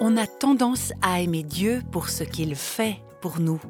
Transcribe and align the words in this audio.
On 0.00 0.16
a 0.16 0.26
tendance 0.26 0.92
à 1.02 1.20
aimer 1.20 1.44
Dieu 1.44 1.80
pour 1.92 2.08
ce 2.08 2.24
qu'il 2.24 2.56
fait 2.56 2.96
pour 3.20 3.38
nous. 3.38 3.60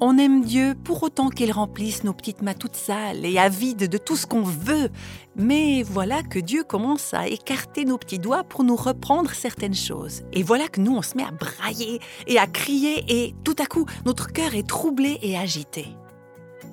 On 0.00 0.18
aime 0.18 0.44
Dieu 0.44 0.74
pour 0.82 1.04
autant 1.04 1.30
qu'il 1.30 1.52
remplisse 1.52 2.02
nos 2.02 2.12
petites 2.12 2.42
mains 2.42 2.52
toutes 2.52 2.74
sales 2.74 3.24
et 3.24 3.38
avides 3.38 3.88
de 3.88 3.96
tout 3.96 4.16
ce 4.16 4.26
qu'on 4.26 4.42
veut. 4.42 4.90
Mais 5.36 5.84
voilà 5.84 6.22
que 6.24 6.40
Dieu 6.40 6.64
commence 6.64 7.14
à 7.14 7.28
écarter 7.28 7.84
nos 7.84 7.96
petits 7.96 8.18
doigts 8.18 8.42
pour 8.42 8.64
nous 8.64 8.76
reprendre 8.76 9.30
certaines 9.30 9.74
choses. 9.74 10.22
Et 10.32 10.42
voilà 10.42 10.66
que 10.66 10.80
nous, 10.80 10.94
on 10.94 11.02
se 11.02 11.16
met 11.16 11.24
à 11.24 11.30
brailler 11.30 12.00
et 12.26 12.38
à 12.38 12.46
crier 12.48 13.04
et 13.08 13.34
tout 13.44 13.56
à 13.58 13.66
coup, 13.66 13.86
notre 14.04 14.32
cœur 14.32 14.56
est 14.56 14.68
troublé 14.68 15.18
et 15.22 15.38
agité. 15.38 15.86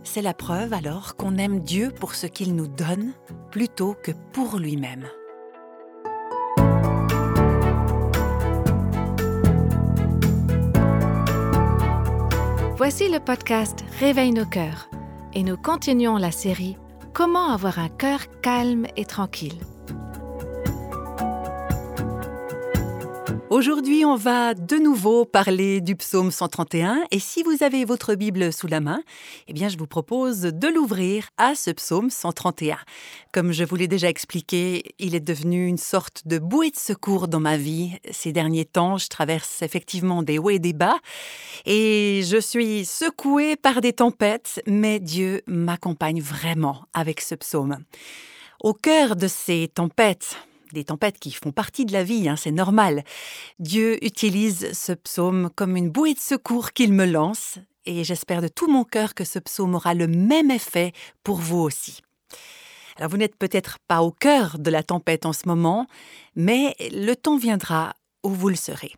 C'est 0.03 0.23
la 0.23 0.33
preuve 0.33 0.73
alors 0.73 1.15
qu'on 1.15 1.37
aime 1.37 1.59
Dieu 1.59 1.91
pour 1.91 2.15
ce 2.15 2.25
qu'il 2.25 2.55
nous 2.55 2.67
donne 2.67 3.13
plutôt 3.51 3.95
que 4.03 4.11
pour 4.33 4.57
lui-même. 4.57 5.07
Voici 12.86 13.07
le 13.07 13.21
podcast 13.21 13.86
Réveille 14.01 14.33
nos 14.33 14.46
cœurs 14.46 14.89
et 15.33 15.43
nous 15.43 15.55
continuons 15.55 16.18
la 16.18 16.33
série 16.33 16.75
Comment 17.14 17.54
avoir 17.54 17.79
un 17.79 17.87
cœur 17.87 18.19
calme 18.42 18.87
et 18.97 19.06
tranquille. 19.06 19.57
Aujourd'hui, 23.54 24.04
on 24.04 24.16
va 24.16 24.56
de 24.56 24.78
nouveau 24.78 25.25
parler 25.25 25.80
du 25.80 25.96
psaume 25.96 26.32
131 26.32 27.04
et 27.12 27.20
si 27.20 27.43
vous 27.43 27.64
avez 27.64 27.86
votre 27.86 28.16
Bible 28.16 28.52
sous 28.52 28.66
la 28.66 28.79
main, 28.79 29.04
eh 29.48 29.54
bien 29.54 29.70
je 29.70 29.78
vous 29.78 29.86
propose 29.86 30.42
de 30.42 30.68
l'ouvrir 30.70 31.29
à 31.38 31.54
ce 31.54 31.70
psaume 31.70 32.09
131. 32.09 32.80
Comme 33.31 33.52
je 33.52 33.64
vous 33.64 33.76
l'ai 33.76 33.88
déjà 33.88 34.09
expliqué, 34.09 34.95
il 34.98 35.14
est 35.14 35.20
devenu 35.20 35.67
une 35.67 35.78
sorte 35.78 36.28
de 36.28 36.39
bouée 36.39 36.72
de 36.72 36.76
secours 36.76 37.28
dans 37.28 37.39
ma 37.39 37.56
vie. 37.56 37.92
Ces 38.09 38.31
derniers 38.31 38.66
temps, 38.66 38.98
je 38.98 39.08
traverse 39.08 39.62
effectivement 39.62 40.23
des 40.23 40.40
hauts 40.40 40.50
et 40.50 40.58
des 40.58 40.73
bas 40.73 40.98
et 41.67 42.23
je 42.26 42.38
suis 42.42 42.86
secouée 42.86 43.56
par 43.56 43.82
des 43.82 43.94
tempêtes, 43.94 44.64
mais 44.66 45.00
Dieu 45.00 45.44
m'accompagne 45.45 46.22
vraiment 46.22 46.86
avec 46.95 47.22
ce 47.22 47.36
psaume. 47.36 47.78
Au 48.62 48.73
cœur 48.73 49.16
de 49.16 49.28
ces 49.28 49.67
tempêtes, 49.67 50.38
des 50.74 50.84
tempêtes 50.84 51.20
qui 51.20 51.32
font 51.32 51.52
partie 51.52 51.86
de 51.86 51.94
la 51.94 52.04
vie, 52.04 52.28
hein, 52.28 52.36
c'est 52.36 52.52
normal. 52.52 53.04
Dieu 53.60 54.04
utilise 54.04 54.74
ce 54.74 54.92
psaume 54.92 55.50
comme 55.56 55.78
une 55.78 55.90
bouée 55.90 56.16
de 56.16 56.20
secours 56.20 56.74
qu'il 56.74 56.92
me 56.92 57.06
lance, 57.06 57.60
et 57.86 58.04
j'espère 58.04 58.42
de 58.42 58.48
tout 58.48 58.70
mon 58.70 58.84
cœur 58.84 59.14
que 59.14 59.24
ce 59.24 59.40
psaume 59.40 59.76
aura 59.76 59.94
le 59.94 60.08
même 60.08 60.52
effet 60.52 60.92
pour 61.24 61.38
vous 61.38 61.60
aussi. 61.60 62.02
Alors 62.98 63.10
vous 63.10 63.18
n'êtes 63.18 63.38
peut-être 63.38 63.80
pas 63.88 64.02
au 64.02 64.12
cœur 64.12 64.60
de 64.60 64.70
la 64.70 64.84
tempête 64.84 65.26
en 65.26 65.34
ce 65.34 65.48
moment, 65.48 65.88
mais 66.36 66.76
le 66.92 67.14
temps 67.16 67.38
viendra 67.38 67.96
où 68.24 68.30
vous 68.30 68.50
le 68.50 68.56
serez. 68.56 68.94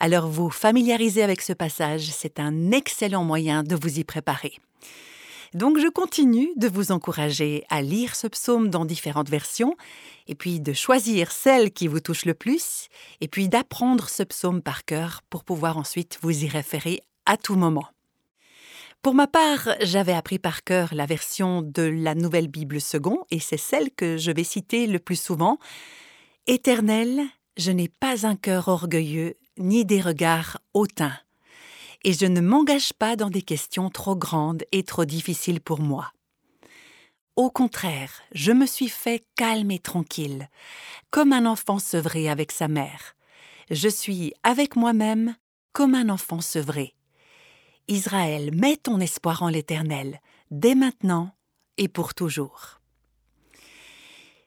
Alors 0.00 0.28
vous 0.28 0.50
familiariser 0.50 1.22
avec 1.22 1.40
ce 1.40 1.52
passage, 1.52 2.10
c'est 2.12 2.38
un 2.38 2.70
excellent 2.70 3.24
moyen 3.24 3.62
de 3.62 3.74
vous 3.74 3.98
y 3.98 4.04
préparer. 4.04 4.52
Donc 5.54 5.78
je 5.78 5.88
continue 5.88 6.50
de 6.56 6.68
vous 6.68 6.92
encourager 6.92 7.64
à 7.70 7.82
lire 7.82 8.14
ce 8.14 8.26
psaume 8.26 8.68
dans 8.68 8.84
différentes 8.84 9.30
versions, 9.30 9.76
et 10.26 10.34
puis 10.34 10.60
de 10.60 10.72
choisir 10.72 11.32
celle 11.32 11.72
qui 11.72 11.88
vous 11.88 12.00
touche 12.00 12.24
le 12.24 12.34
plus, 12.34 12.88
et 13.20 13.28
puis 13.28 13.48
d'apprendre 13.48 14.08
ce 14.08 14.22
psaume 14.22 14.62
par 14.62 14.84
cœur 14.84 15.22
pour 15.30 15.44
pouvoir 15.44 15.78
ensuite 15.78 16.18
vous 16.22 16.44
y 16.44 16.48
référer 16.48 17.00
à 17.26 17.36
tout 17.36 17.56
moment. 17.56 17.86
Pour 19.00 19.14
ma 19.14 19.26
part, 19.26 19.68
j'avais 19.80 20.12
appris 20.12 20.38
par 20.38 20.64
cœur 20.64 20.92
la 20.92 21.06
version 21.06 21.62
de 21.62 21.82
la 21.82 22.14
Nouvelle 22.14 22.48
Bible 22.48 22.80
second, 22.80 23.24
et 23.30 23.38
c'est 23.38 23.56
celle 23.56 23.90
que 23.90 24.16
je 24.16 24.32
vais 24.32 24.44
citer 24.44 24.86
le 24.86 24.98
plus 24.98 25.20
souvent. 25.20 25.58
Éternel, 26.46 27.22
je 27.56 27.70
n'ai 27.70 27.88
pas 27.88 28.26
un 28.26 28.36
cœur 28.36 28.68
orgueilleux, 28.68 29.36
ni 29.56 29.84
des 29.84 30.00
regards 30.00 30.58
hautains 30.74 31.16
et 32.04 32.12
je 32.12 32.26
ne 32.26 32.40
m'engage 32.40 32.92
pas 32.92 33.16
dans 33.16 33.30
des 33.30 33.42
questions 33.42 33.90
trop 33.90 34.16
grandes 34.16 34.64
et 34.72 34.82
trop 34.82 35.04
difficiles 35.04 35.60
pour 35.60 35.80
moi. 35.80 36.12
Au 37.36 37.50
contraire, 37.50 38.20
je 38.32 38.52
me 38.52 38.66
suis 38.66 38.88
fait 38.88 39.24
calme 39.36 39.70
et 39.70 39.78
tranquille, 39.78 40.48
comme 41.10 41.32
un 41.32 41.46
enfant 41.46 41.78
sevré 41.78 42.28
avec 42.28 42.50
sa 42.50 42.66
mère. 42.66 43.14
Je 43.70 43.88
suis 43.88 44.32
avec 44.42 44.74
moi-même 44.74 45.36
comme 45.72 45.94
un 45.94 46.08
enfant 46.08 46.40
sevré. 46.40 46.94
Israël, 47.86 48.50
mets 48.54 48.76
ton 48.76 49.00
espoir 49.00 49.42
en 49.42 49.48
l'Éternel, 49.48 50.20
dès 50.50 50.74
maintenant 50.74 51.30
et 51.76 51.88
pour 51.88 52.14
toujours. 52.14 52.80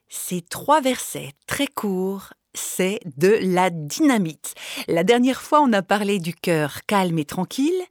Ces 0.09 0.41
trois 0.41 0.81
versets 0.81 1.31
très 1.47 1.67
courts 1.67 2.33
c'est 2.53 2.99
de 3.17 3.37
la 3.41 3.69
dynamite. 3.69 4.55
La 4.87 5.03
dernière 5.03 5.41
fois, 5.41 5.61
on 5.61 5.73
a 5.73 5.81
parlé 5.81 6.19
du 6.19 6.33
cœur 6.33 6.85
calme 6.85 7.19
et 7.19 7.25
tranquille, 7.25 7.81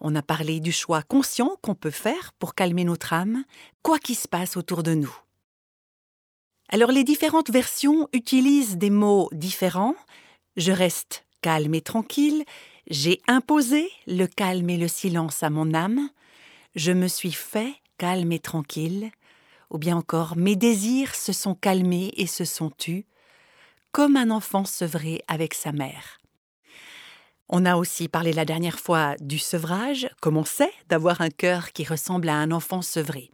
on 0.00 0.14
a 0.14 0.22
parlé 0.22 0.60
du 0.60 0.72
choix 0.72 1.02
conscient 1.02 1.56
qu'on 1.62 1.74
peut 1.74 1.90
faire 1.90 2.32
pour 2.38 2.54
calmer 2.54 2.84
notre 2.84 3.12
âme, 3.12 3.44
quoi 3.82 3.98
qu'il 3.98 4.16
se 4.16 4.28
passe 4.28 4.56
autour 4.56 4.82
de 4.82 4.94
nous. 4.94 5.14
Alors 6.68 6.90
les 6.90 7.04
différentes 7.04 7.50
versions 7.50 8.08
utilisent 8.12 8.76
des 8.76 8.90
mots 8.90 9.28
différents. 9.32 9.94
Je 10.56 10.72
reste 10.72 11.24
calme 11.42 11.74
et 11.74 11.80
tranquille, 11.80 12.44
j'ai 12.88 13.20
imposé 13.28 13.88
le 14.06 14.26
calme 14.26 14.70
et 14.70 14.76
le 14.76 14.88
silence 14.88 15.42
à 15.42 15.50
mon 15.50 15.74
âme, 15.74 16.08
je 16.74 16.92
me 16.92 17.08
suis 17.08 17.32
fait 17.32 17.74
calme 17.98 18.32
et 18.32 18.38
tranquille, 18.38 19.10
ou 19.70 19.78
bien 19.78 19.96
encore 19.96 20.36
mes 20.36 20.56
désirs 20.56 21.14
se 21.14 21.32
sont 21.32 21.54
calmés 21.54 22.12
et 22.16 22.26
se 22.26 22.44
sont 22.44 22.70
tus, 22.70 23.06
comme 23.92 24.16
un 24.16 24.30
enfant 24.30 24.64
sevré 24.64 25.22
avec 25.28 25.54
sa 25.54 25.72
mère. 25.72 26.20
On 27.48 27.64
a 27.64 27.76
aussi 27.76 28.08
parlé 28.08 28.32
la 28.32 28.44
dernière 28.44 28.80
fois 28.80 29.14
du 29.20 29.38
sevrage, 29.38 30.08
comme 30.20 30.36
on 30.36 30.44
sait 30.44 30.72
d'avoir 30.88 31.20
un 31.20 31.30
cœur 31.30 31.72
qui 31.72 31.84
ressemble 31.84 32.28
à 32.28 32.34
un 32.34 32.50
enfant 32.50 32.82
sevré. 32.82 33.30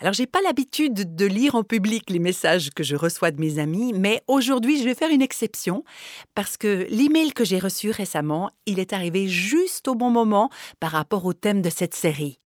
Alors 0.00 0.12
j'ai 0.12 0.26
pas 0.26 0.42
l'habitude 0.42 1.16
de 1.16 1.26
lire 1.26 1.56
en 1.56 1.64
public 1.64 2.08
les 2.08 2.20
messages 2.20 2.70
que 2.70 2.84
je 2.84 2.94
reçois 2.94 3.32
de 3.32 3.40
mes 3.40 3.58
amis, 3.58 3.92
mais 3.92 4.22
aujourd'hui 4.28 4.78
je 4.78 4.84
vais 4.84 4.94
faire 4.94 5.10
une 5.10 5.22
exception 5.22 5.82
parce 6.36 6.56
que 6.56 6.86
l'email 6.90 7.32
que 7.32 7.44
j'ai 7.44 7.58
reçu 7.58 7.90
récemment, 7.90 8.50
il 8.66 8.78
est 8.78 8.92
arrivé 8.92 9.26
juste 9.26 9.88
au 9.88 9.96
bon 9.96 10.10
moment 10.10 10.50
par 10.78 10.92
rapport 10.92 11.24
au 11.24 11.32
thème 11.32 11.62
de 11.62 11.70
cette 11.70 11.94
série. 11.94 12.38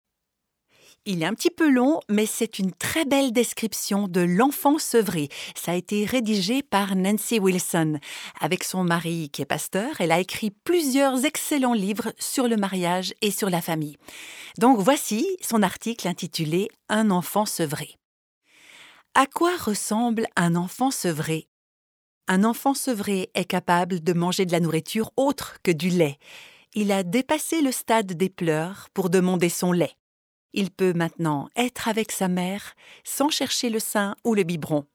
Il 1.04 1.24
est 1.24 1.26
un 1.26 1.34
petit 1.34 1.50
peu 1.50 1.68
long, 1.68 1.98
mais 2.08 2.26
c'est 2.26 2.60
une 2.60 2.70
très 2.70 3.04
belle 3.04 3.32
description 3.32 4.06
de 4.06 4.20
l'enfant 4.20 4.78
sevré. 4.78 5.30
Ça 5.56 5.72
a 5.72 5.74
été 5.74 6.04
rédigé 6.04 6.62
par 6.62 6.94
Nancy 6.94 7.40
Wilson. 7.40 7.98
Avec 8.40 8.62
son 8.62 8.84
mari 8.84 9.28
qui 9.32 9.42
est 9.42 9.46
pasteur, 9.46 10.00
elle 10.00 10.12
a 10.12 10.20
écrit 10.20 10.52
plusieurs 10.52 11.24
excellents 11.24 11.72
livres 11.72 12.12
sur 12.20 12.46
le 12.46 12.56
mariage 12.56 13.14
et 13.20 13.32
sur 13.32 13.50
la 13.50 13.60
famille. 13.60 13.96
Donc 14.58 14.78
voici 14.78 15.26
son 15.40 15.64
article 15.64 16.06
intitulé 16.06 16.68
Un 16.88 17.10
enfant 17.10 17.46
sevré. 17.46 17.96
À 19.16 19.26
quoi 19.26 19.56
ressemble 19.56 20.28
un 20.36 20.54
enfant 20.54 20.92
sevré? 20.92 21.48
Un 22.28 22.44
enfant 22.44 22.74
sevré 22.74 23.28
est 23.34 23.44
capable 23.44 24.04
de 24.04 24.12
manger 24.12 24.46
de 24.46 24.52
la 24.52 24.60
nourriture 24.60 25.10
autre 25.16 25.56
que 25.64 25.72
du 25.72 25.88
lait. 25.88 26.18
Il 26.74 26.92
a 26.92 27.02
dépassé 27.02 27.60
le 27.60 27.72
stade 27.72 28.12
des 28.12 28.30
pleurs 28.30 28.86
pour 28.94 29.10
demander 29.10 29.48
son 29.48 29.72
lait. 29.72 29.96
Il 30.52 30.70
peut 30.70 30.92
maintenant 30.92 31.48
être 31.56 31.88
avec 31.88 32.12
sa 32.12 32.28
mère 32.28 32.74
sans 33.04 33.30
chercher 33.30 33.70
le 33.70 33.78
sein 33.78 34.16
ou 34.24 34.34
le 34.34 34.42
biberon. 34.42 34.86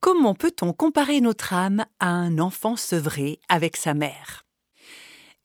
Comment 0.00 0.34
peut-on 0.34 0.72
comparer 0.72 1.20
notre 1.20 1.52
âme 1.54 1.84
à 1.98 2.08
un 2.08 2.38
enfant 2.38 2.76
sevré 2.76 3.40
avec 3.48 3.76
sa 3.76 3.94
mère? 3.94 4.44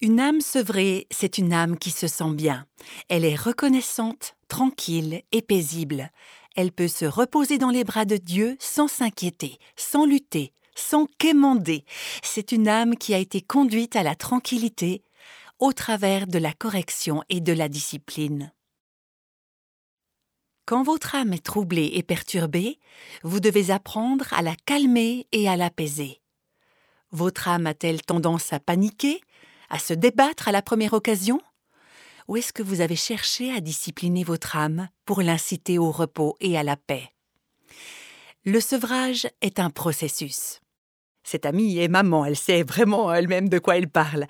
Une 0.01 0.19
âme 0.19 0.39
sevrée, 0.39 1.07
c'est 1.11 1.37
une 1.37 1.51
âme 1.51 1.77
qui 1.77 1.91
se 1.91 2.07
sent 2.07 2.31
bien. 2.31 2.65
Elle 3.09 3.25
est 3.25 3.35
reconnaissante, 3.35 4.35
tranquille 4.47 5.23
et 5.31 5.41
paisible. 5.41 6.09
Elle 6.55 6.71
peut 6.71 6.87
se 6.87 7.05
reposer 7.05 7.57
dans 7.57 7.69
les 7.69 7.83
bras 7.83 8.05
de 8.05 8.17
Dieu 8.17 8.55
sans 8.59 8.87
s'inquiéter, 8.87 9.59
sans 9.75 10.05
lutter, 10.05 10.53
sans 10.73 11.05
quémander. 11.17 11.83
C'est 12.23 12.51
une 12.51 12.67
âme 12.67 12.95
qui 12.95 13.13
a 13.13 13.17
été 13.17 13.41
conduite 13.41 13.95
à 13.95 14.03
la 14.03 14.15
tranquillité 14.15 15.03
au 15.59 15.73
travers 15.73 16.27
de 16.27 16.39
la 16.39 16.53
correction 16.53 17.23
et 17.29 17.41
de 17.41 17.53
la 17.53 17.67
discipline. 17.67 18.53
Quand 20.69 20.83
votre 20.83 21.15
âme 21.15 21.33
est 21.33 21.43
troublée 21.43 21.89
et 21.95 22.03
perturbée, 22.03 22.77
vous 23.23 23.39
devez 23.39 23.71
apprendre 23.71 24.31
à 24.35 24.43
la 24.43 24.53
calmer 24.67 25.25
et 25.31 25.49
à 25.49 25.55
l'apaiser. 25.55 26.21
Votre 27.09 27.47
âme 27.47 27.65
a-t-elle 27.65 28.03
tendance 28.03 28.53
à 28.53 28.59
paniquer, 28.59 29.19
à 29.71 29.79
se 29.79 29.95
débattre 29.95 30.47
à 30.47 30.51
la 30.51 30.61
première 30.61 30.93
occasion? 30.93 31.41
Ou 32.27 32.37
est-ce 32.37 32.53
que 32.53 32.61
vous 32.61 32.81
avez 32.81 32.95
cherché 32.95 33.51
à 33.51 33.61
discipliner 33.61 34.23
votre 34.23 34.55
âme 34.55 34.89
pour 35.05 35.23
l'inciter 35.23 35.79
au 35.79 35.89
repos 35.89 36.37
et 36.39 36.55
à 36.55 36.61
la 36.61 36.77
paix? 36.77 37.09
Le 38.45 38.59
sevrage 38.59 39.27
est 39.41 39.59
un 39.59 39.71
processus. 39.71 40.61
Cette 41.23 41.47
amie 41.47 41.79
est 41.79 41.87
maman, 41.87 42.25
elle 42.25 42.37
sait 42.37 42.61
vraiment 42.61 43.11
elle-même 43.11 43.49
de 43.49 43.57
quoi 43.57 43.75
elle 43.75 43.89
parle. 43.89 44.27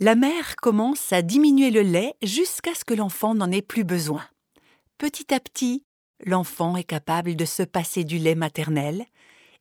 La 0.00 0.14
mère 0.14 0.56
commence 0.56 1.12
à 1.12 1.20
diminuer 1.20 1.70
le 1.70 1.82
lait 1.82 2.14
jusqu'à 2.22 2.74
ce 2.74 2.86
que 2.86 2.94
l'enfant 2.94 3.34
n'en 3.34 3.52
ait 3.52 3.60
plus 3.60 3.84
besoin 3.84 4.24
petit 4.98 5.32
à 5.34 5.40
petit, 5.40 5.84
l'enfant 6.24 6.76
est 6.76 6.84
capable 6.84 7.36
de 7.36 7.44
se 7.44 7.62
passer 7.62 8.04
du 8.04 8.18
lait 8.18 8.34
maternel 8.34 9.04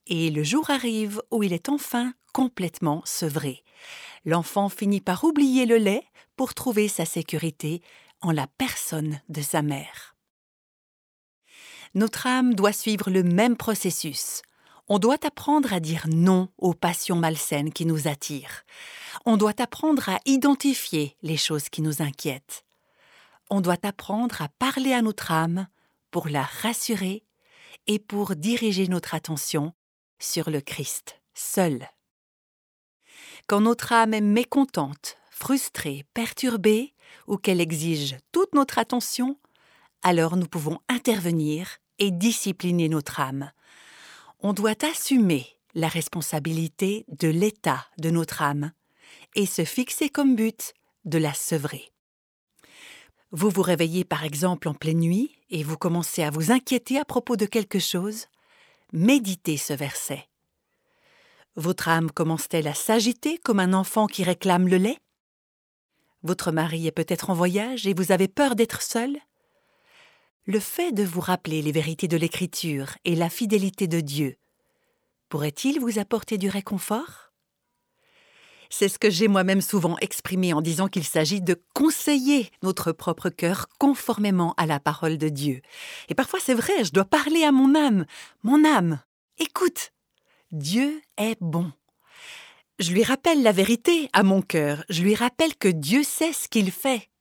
Et 0.07 0.29
le 0.29 0.43
jour 0.43 0.69
arrive 0.69 1.21
où 1.31 1.43
il 1.43 1.53
est 1.53 1.69
enfin 1.69 2.13
complètement 2.33 3.01
sevré. 3.05 3.63
L'enfant 4.25 4.69
finit 4.69 5.01
par 5.01 5.23
oublier 5.23 5.65
le 5.65 5.77
lait 5.77 6.03
pour 6.35 6.53
trouver 6.53 6.87
sa 6.87 7.05
sécurité 7.05 7.81
en 8.21 8.31
la 8.31 8.47
personne 8.57 9.21
de 9.29 9.41
sa 9.41 9.61
mère. 9.61 10.15
Notre 11.93 12.25
âme 12.25 12.55
doit 12.55 12.73
suivre 12.73 13.11
le 13.11 13.21
même 13.21 13.55
processus. 13.55 14.41
On 14.87 14.97
doit 14.97 15.25
apprendre 15.25 15.71
à 15.73 15.79
dire 15.79 16.07
non 16.09 16.49
aux 16.57 16.73
passions 16.73 17.15
malsaines 17.15 17.71
qui 17.71 17.85
nous 17.85 18.07
attirent. 18.07 18.63
On 19.25 19.37
doit 19.37 19.61
apprendre 19.61 20.09
à 20.09 20.19
identifier 20.25 21.15
les 21.21 21.37
choses 21.37 21.69
qui 21.69 21.81
nous 21.81 22.01
inquiètent. 22.01 22.65
On 23.55 23.61
doit 23.61 23.85
apprendre 23.85 24.41
à 24.41 24.49
parler 24.49 24.93
à 24.93 25.03
notre 25.03 25.31
âme 25.31 25.67
pour 26.09 26.27
la 26.27 26.41
rassurer 26.41 27.23
et 27.85 27.99
pour 27.99 28.35
diriger 28.35 28.87
notre 28.87 29.13
attention 29.13 29.73
sur 30.17 30.49
le 30.49 30.59
Christ 30.59 31.21
seul. 31.35 31.87
Quand 33.45 33.61
notre 33.61 33.93
âme 33.93 34.15
est 34.15 34.21
mécontente, 34.21 35.17
frustrée, 35.29 36.03
perturbée, 36.15 36.95
ou 37.27 37.37
qu'elle 37.37 37.61
exige 37.61 38.17
toute 38.31 38.55
notre 38.55 38.79
attention, 38.79 39.37
alors 40.01 40.35
nous 40.35 40.47
pouvons 40.47 40.79
intervenir 40.89 41.77
et 41.99 42.09
discipliner 42.09 42.89
notre 42.89 43.19
âme. 43.19 43.51
On 44.39 44.53
doit 44.53 44.83
assumer 44.83 45.45
la 45.75 45.89
responsabilité 45.89 47.05
de 47.07 47.27
l'état 47.27 47.85
de 47.99 48.09
notre 48.09 48.41
âme 48.41 48.71
et 49.35 49.45
se 49.45 49.63
fixer 49.63 50.09
comme 50.09 50.35
but 50.35 50.73
de 51.05 51.19
la 51.19 51.35
sevrer. 51.35 51.92
Vous 53.35 53.49
vous 53.49 53.63
réveillez 53.63 54.05
par 54.05 54.23
exemple 54.23 54.67
en 54.67 54.75
pleine 54.75 54.99
nuit 54.99 55.31
et 55.49 55.63
vous 55.63 55.75
commencez 55.75 56.21
à 56.21 56.29
vous 56.29 56.51
inquiéter 56.51 56.99
à 56.99 57.03
propos 57.03 57.35
de 57.35 57.47
quelque 57.47 57.79
chose, 57.79 58.27
méditez 58.91 59.57
ce 59.57 59.73
verset. 59.73 60.27
Votre 61.55 61.87
âme 61.87 62.11
commence-t-elle 62.11 62.67
à 62.67 62.75
s'agiter 62.75 63.39
comme 63.39 63.59
un 63.59 63.73
enfant 63.73 64.05
qui 64.05 64.23
réclame 64.23 64.67
le 64.67 64.77
lait? 64.77 64.99
Votre 66.21 66.51
mari 66.51 66.85
est 66.85 66.91
peut-être 66.91 67.31
en 67.31 67.33
voyage 67.33 67.87
et 67.87 67.95
vous 67.95 68.11
avez 68.11 68.27
peur 68.27 68.55
d'être 68.55 68.83
seul? 68.83 69.17
Le 70.45 70.59
fait 70.59 70.91
de 70.91 71.03
vous 71.03 71.21
rappeler 71.21 71.63
les 71.63 71.71
vérités 71.71 72.07
de 72.07 72.17
l'Écriture 72.17 72.91
et 73.03 73.15
la 73.15 73.31
fidélité 73.31 73.87
de 73.87 73.99
Dieu 73.99 74.37
pourrait-il 75.29 75.79
vous 75.79 75.97
apporter 75.97 76.37
du 76.37 76.49
réconfort? 76.49 77.22
C'est 78.73 78.89
ce 78.89 78.97
que 78.97 79.11
j'ai 79.11 79.27
moi-même 79.27 79.61
souvent 79.61 79.97
exprimé 80.01 80.51
en 80.51 80.59
disant 80.59 80.87
qu'il 80.87 81.03
s'agit 81.03 81.41
de 81.41 81.61
conseiller 81.75 82.49
notre 82.63 82.91
propre 82.91 83.29
cœur 83.29 83.67
conformément 83.77 84.55
à 84.57 84.65
la 84.65 84.79
parole 84.79 85.19
de 85.19 85.29
Dieu. 85.29 85.61
Et 86.09 86.15
parfois 86.15 86.39
c'est 86.39 86.55
vrai, 86.55 86.83
je 86.83 86.91
dois 86.91 87.05
parler 87.05 87.43
à 87.43 87.51
mon 87.51 87.75
âme. 87.75 88.07
Mon 88.41 88.65
âme, 88.65 88.99
écoute, 89.37 89.91
Dieu 90.51 91.03
est 91.17 91.37
bon. 91.39 91.71
Je 92.79 92.91
lui 92.93 93.03
rappelle 93.03 93.43
la 93.43 93.51
vérité 93.51 94.09
à 94.11 94.23
mon 94.23 94.41
cœur, 94.41 94.83
je 94.89 95.03
lui 95.03 95.13
rappelle 95.13 95.55
que 95.55 95.67
Dieu 95.67 96.01
sait 96.01 96.33
ce 96.33 96.47
qu'il 96.47 96.71
fait. 96.71 97.11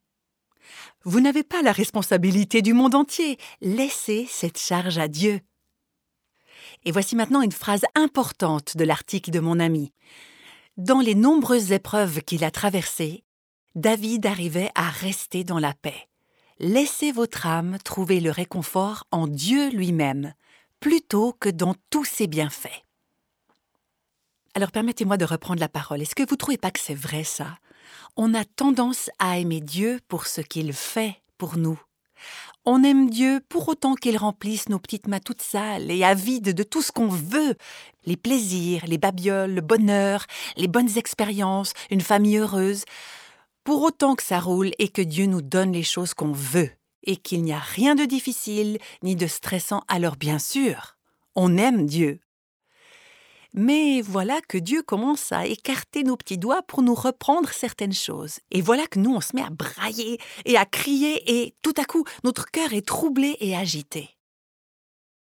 Vous 1.05 1.21
n'avez 1.21 1.43
pas 1.43 1.61
la 1.61 1.73
responsabilité 1.73 2.63
du 2.63 2.73
monde 2.73 2.95
entier, 2.95 3.37
laissez 3.61 4.27
cette 4.27 4.59
charge 4.59 4.97
à 4.97 5.07
Dieu. 5.07 5.41
Et 6.87 6.93
voici 6.93 7.15
maintenant 7.15 7.43
une 7.43 7.53
phrase 7.53 7.85
importante 7.95 8.75
de 8.75 8.85
l'article 8.85 9.31
de 9.31 9.41
mon 9.41 9.61
ami. 9.61 9.93
Dans 10.79 11.01
les 11.01 11.15
nombreuses 11.15 11.71
épreuves 11.71 12.23
qu'il 12.23 12.45
a 12.45 12.51
traversées, 12.51 13.25
David 13.75 14.25
arrivait 14.25 14.71
à 14.75 14.89
rester 14.89 15.45
dans 15.45 15.59
la 15.59 15.75
paix. 15.75 16.09
Laissez 16.61 17.13
votre 17.13 17.47
âme 17.47 17.77
trouver 17.85 18.21
le 18.21 18.31
réconfort 18.31 19.05
en 19.11 19.27
Dieu 19.27 19.69
lui-même, 19.69 20.33
plutôt 20.81 21.35
que 21.35 21.51
dans 21.51 21.75
tous 21.91 22.07
ses 22.07 22.27
bienfaits. 22.27 22.85
Alors 24.55 24.71
permettez-moi 24.71 25.19
de 25.19 25.27
reprendre 25.27 25.61
la 25.61 25.69
parole. 25.69 26.01
Est-ce 26.01 26.15
que 26.15 26.23
vous 26.23 26.37
ne 26.37 26.39
trouvez 26.39 26.59
pas 26.59 26.71
que 26.71 26.81
c'est 26.81 26.95
vrai 26.95 27.23
ça? 27.23 27.59
On 28.17 28.33
a 28.33 28.47
tendance 28.47 29.11
à 29.19 29.39
aimer 29.39 29.61
Dieu 29.61 30.01
pour 30.09 30.27
ce 30.27 30.41
qu'il 30.41 30.73
fait 30.73 31.21
pour 31.37 31.59
nous, 31.59 31.79
on 32.65 32.85
aime 32.85 33.11
Dieu 33.11 33.41
pour 33.49 33.69
autant 33.69 33.95
qu'il 33.95 34.17
remplisse 34.17 34.69
nos 34.69 34.79
petites 34.79 35.09
mains 35.09 35.19
toutes 35.19 35.43
sales 35.43 35.91
et 35.91 36.05
avides 36.05 36.55
de 36.55 36.63
tout 36.63 36.83
ce 36.83 36.93
qu'on 36.93 37.09
veut. 37.09 37.57
Les 38.05 38.17
plaisirs, 38.17 38.85
les 38.87 38.99
babioles, 38.99 39.55
le 39.55 39.61
bonheur, 39.61 40.27
les 40.57 40.69
bonnes 40.69 40.97
expériences, 40.97 41.73
une 41.91 42.01
famille 42.01 42.37
heureuse. 42.37 42.85
Pour 43.65 43.83
autant 43.83 44.15
que 44.15 44.23
ça 44.23 44.41
roule 44.41 44.71
et 44.79 44.89
que 44.89 45.03
Dieu 45.03 45.27
nous 45.27 45.43
donne 45.43 45.73
les 45.73 45.83
choses 45.83 46.15
qu'on 46.15 46.33
veut 46.33 46.71
et 47.05 47.17
qu'il 47.17 47.43
n'y 47.43 47.53
a 47.53 47.59
rien 47.59 47.95
de 47.95 48.05
difficile 48.05 48.79
ni 49.03 49.17
de 49.17 49.27
stressant, 49.27 49.83
alors 49.89 50.17
bien 50.17 50.39
sûr, 50.39 50.97
on 51.35 51.57
aime 51.59 51.87
Dieu. 51.87 52.21
Mais 53.55 54.01
voilà 54.01 54.41
que 54.41 54.57
Dieu 54.57 54.83
commence 54.83 55.31
à 55.31 55.47
écarter 55.47 56.05
nos 56.05 56.17
petits 56.17 56.39
doigts 56.39 56.63
pour 56.63 56.83
nous 56.83 56.95
reprendre 56.95 57.51
certaines 57.51 57.93
choses. 57.93 58.41
Et 58.51 58.63
voilà 58.63 58.87
que 58.87 58.99
nous, 58.99 59.15
on 59.15 59.21
se 59.21 59.37
met 59.37 59.43
à 59.43 59.51
brailler 59.51 60.19
et 60.47 60.57
à 60.57 60.65
crier 60.65 61.45
et 61.45 61.55
tout 61.61 61.75
à 61.77 61.85
coup, 61.85 62.05
notre 62.25 62.51
cœur 62.51 62.73
est 62.73 62.87
troublé 62.87 63.37
et 63.41 63.55
agité. 63.55 64.17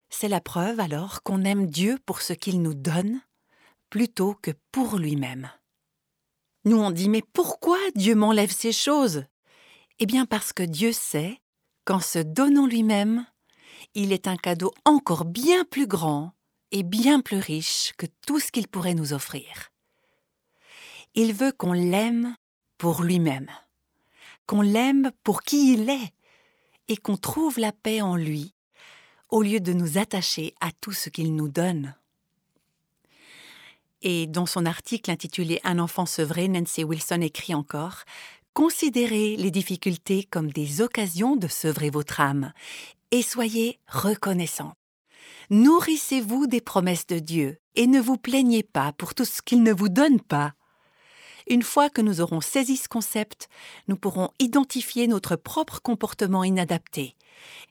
C'est 0.10 0.30
la 0.30 0.40
preuve 0.40 0.80
alors 0.80 1.22
qu'on 1.24 1.44
aime 1.44 1.68
Dieu 1.68 2.00
pour 2.06 2.22
ce 2.22 2.34
qu'il 2.34 2.62
nous 2.62 2.75
donne 2.75 3.22
plutôt 3.90 4.36
que 4.36 4.52
pour 4.72 4.98
lui-même. 4.98 5.50
Nous 6.66 6.78
on 6.78 6.92
dit 6.92 7.10
mais 7.10 7.24
pourquoi 7.34 7.78
Dieu 7.96 8.16
m'enlève 8.16 8.52
ces 8.52 8.72
choses? 8.72 9.25
Eh 10.00 10.06
bien 10.06 10.25
parce 10.25 10.54
que 10.54 10.64
Dieu 10.64 10.94
sait 10.94 11.42
qu'en 11.84 12.00
se 12.00 12.20
donnant 12.20 12.68
lui-même, 12.68 13.25
il 13.96 14.14
est 14.14 14.28
un 14.28 14.38
cadeau 14.38 14.74
encore 14.86 15.25
bien 15.25 15.66
plus 15.66 15.88
grand 15.88 16.31
est 16.74 16.84
bien 16.84 17.22
plus 17.22 17.38
riche 17.38 17.94
que 17.98 18.08
tout 18.25 18.40
ce 18.40 18.52
qu'il 18.52 18.68
pourrait 18.68 18.96
nous 18.96 19.14
offrir. 19.14 19.72
Il 21.16 21.34
veut 21.34 21.52
qu'on 21.52 21.74
l'aime 21.74 22.36
pour 22.78 23.04
lui-même, 23.04 23.50
qu'on 24.48 24.62
l'aime 24.62 25.12
pour 25.24 25.44
qui 25.44 25.74
il 25.74 25.90
est, 25.90 26.14
et 26.90 26.98
qu'on 26.98 27.16
trouve 27.16 27.60
la 27.60 27.72
paix 27.72 28.02
en 28.02 28.16
lui, 28.16 28.54
au 29.30 29.42
lieu 29.42 29.60
de 29.60 29.72
nous 29.72 29.98
attacher 29.98 30.54
à 30.60 30.72
tout 30.81 30.92
ce 30.92 31.10
qu'il 31.10 31.36
nous 31.36 31.48
donne. 31.48 31.96
Et 34.02 34.28
dans 34.28 34.46
son 34.46 34.66
article 34.66 35.12
intitulé 35.12 35.62
Un 35.64 35.80
enfant 35.80 36.06
sevré, 36.06 36.48
Nancy 36.50 36.84
Wilson 36.84 37.22
écrit 37.22 37.56
encore 37.56 38.04
Considérez 38.54 39.36
les 39.38 39.50
difficultés 39.50 40.25
comme 40.25 40.52
des 40.52 40.81
occasions 40.81 41.36
de 41.36 41.48
sevrer 41.48 41.90
votre 41.90 42.20
âme 42.20 42.52
et 43.12 43.22
soyez 43.22 43.80
reconnaissant. 43.88 44.74
Nourrissez-vous 45.50 46.48
des 46.48 46.62
promesses 46.62 47.07
de 47.07 47.19
Dieu 47.19 47.57
et 47.75 47.88
ne 47.88 48.00
vous 48.00 48.18
plaignez 48.18 48.63
pas 48.63 48.94
pour 48.94 49.13
tout 49.13 49.25
ce 49.25 49.41
qu'il 49.41 49.63
ne 49.63 49.74
vous 49.74 49.89
donne 49.89 50.22
pas. 50.22 50.53
Une 51.48 51.63
fois 51.63 51.89
que 51.89 52.01
nous 52.01 52.22
aurons 52.22 52.41
saisi 52.41 52.77
ce 52.77 52.88
concept, 52.88 53.50
nous 53.88 53.98
pourrons 53.98 54.29
identifier 54.39 55.08
notre 55.08 55.36
propre 55.36 55.82
comportement 55.82 56.44
inadapté. 56.44 57.15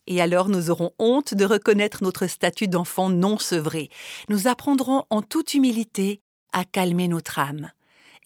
Et 0.06 0.20
alors 0.20 0.49
nous 0.49 0.70
aurons 0.70 0.92
honte 0.99 1.35
de 1.35 1.44
reconnaître 1.44 2.02
notre 2.02 2.26
statut 2.26 2.68
d'enfant 2.68 3.08
non 3.08 3.38
sevré. 3.38 3.88
Nous 4.28 4.46
apprendrons 4.49 5.04
en 5.08 5.23
toute 5.23 5.54
humilité 5.54 6.20
à 6.52 6.64
calmer 6.64 7.08
notre 7.08 7.38
âme 7.38 7.70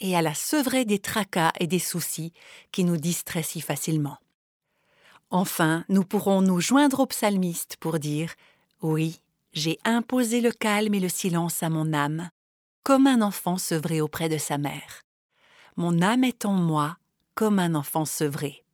et 0.01 0.17
à 0.17 0.23
la 0.23 0.35
sevrer 0.35 0.85
des 0.85 0.99
tracas 0.99 1.53
et 1.61 1.67
des 1.67 1.79
soucis 1.79 2.33
qui 2.73 2.85
nous 2.85 2.97
distraient 2.97 3.43
si 3.43 3.61
facilement. 3.61 4.19
Enfin, 5.31 5.85
nous 5.89 6.05
pourrons 6.05 6.43
nous 6.43 6.61
joindre 6.61 7.01
au 7.01 7.07
psalmiste 7.07 7.77
pour 7.79 7.99
dire 7.99 8.35
Oui, 8.83 9.21
j'ai 9.57 9.79
imposé 9.85 10.43
le 10.43 10.53
calme 10.53 10.95
et 10.95 11.01
le 11.01 11.09
silence 11.09 11.63
à 11.63 11.71
mon 11.71 11.95
âme, 11.95 12.29
comme 12.85 13.07
un 13.07 13.23
enfant 13.23 13.57
sevré 13.57 14.03
auprès 14.03 14.29
de 14.29 14.37
sa 14.37 14.59
mère. 14.59 15.01
Mon 15.77 16.03
âme 16.03 16.25
est 16.25 16.45
en 16.45 16.53
moi 16.53 16.99
comme 17.35 17.59
un 17.59 17.75
enfant 17.75 18.05
sevré. 18.05 18.65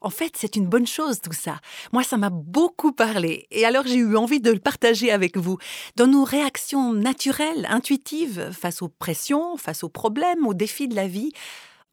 En 0.00 0.10
fait, 0.10 0.32
c'est 0.36 0.56
une 0.56 0.66
bonne 0.66 0.86
chose 0.86 1.20
tout 1.20 1.34
ça. 1.34 1.60
Moi, 1.92 2.02
ça 2.02 2.16
m'a 2.16 2.30
beaucoup 2.30 2.92
parlé, 2.92 3.46
et 3.50 3.64
alors 3.66 3.86
j'ai 3.86 3.98
eu 3.98 4.16
envie 4.16 4.40
de 4.40 4.50
le 4.50 4.58
partager 4.58 5.12
avec 5.12 5.36
vous. 5.36 5.58
Dans 5.94 6.08
nos 6.08 6.24
réactions 6.24 6.94
naturelles, 6.94 7.66
intuitives, 7.68 8.50
face 8.52 8.80
aux 8.80 8.88
pressions, 8.88 9.56
face 9.58 9.84
aux 9.84 9.90
problèmes, 9.90 10.46
aux 10.46 10.54
défis 10.54 10.88
de 10.88 10.96
la 10.96 11.06
vie, 11.06 11.32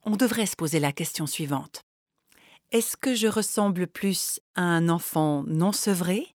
on 0.03 0.15
devrait 0.15 0.45
se 0.45 0.55
poser 0.55 0.79
la 0.79 0.93
question 0.93 1.27
suivante. 1.27 1.83
Est-ce 2.71 2.95
que 2.95 3.15
je 3.15 3.25
ressemble 3.25 3.87
plus 3.87 4.39
à 4.53 4.61
un 4.61 4.89
enfant 4.89 5.43
non 5.47 5.71
sevré, 5.71 6.35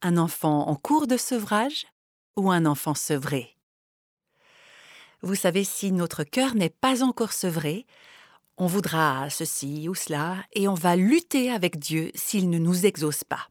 un 0.00 0.16
enfant 0.16 0.66
en 0.66 0.74
cours 0.74 1.06
de 1.06 1.16
sevrage 1.16 1.86
ou 2.36 2.50
un 2.50 2.66
enfant 2.66 2.94
sevré? 2.94 3.56
Vous 5.22 5.36
savez, 5.36 5.62
si 5.62 5.92
notre 5.92 6.24
cœur 6.24 6.56
n'est 6.56 6.68
pas 6.68 7.04
encore 7.04 7.32
sevré, 7.32 7.86
on 8.56 8.66
voudra 8.66 9.30
ceci 9.30 9.88
ou 9.88 9.94
cela 9.94 10.44
et 10.52 10.66
on 10.66 10.74
va 10.74 10.96
lutter 10.96 11.52
avec 11.52 11.78
Dieu 11.78 12.10
s'il 12.16 12.50
ne 12.50 12.58
nous 12.58 12.84
exauce 12.84 13.22
pas. 13.22 13.48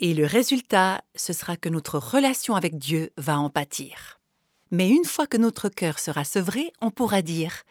Et 0.00 0.14
le 0.14 0.24
résultat, 0.24 1.02
ce 1.14 1.34
sera 1.34 1.58
que 1.58 1.68
notre 1.68 1.98
relation 1.98 2.54
avec 2.54 2.78
Dieu 2.78 3.10
va 3.18 3.38
en 3.38 3.50
pâtir. 3.50 4.18
Mais 4.70 4.88
une 4.88 5.04
fois 5.04 5.26
que 5.26 5.36
notre 5.36 5.68
cœur 5.68 5.98
sera 5.98 6.24
sevré, 6.24 6.72
on 6.80 6.90
pourra 6.90 7.20
dire 7.20 7.64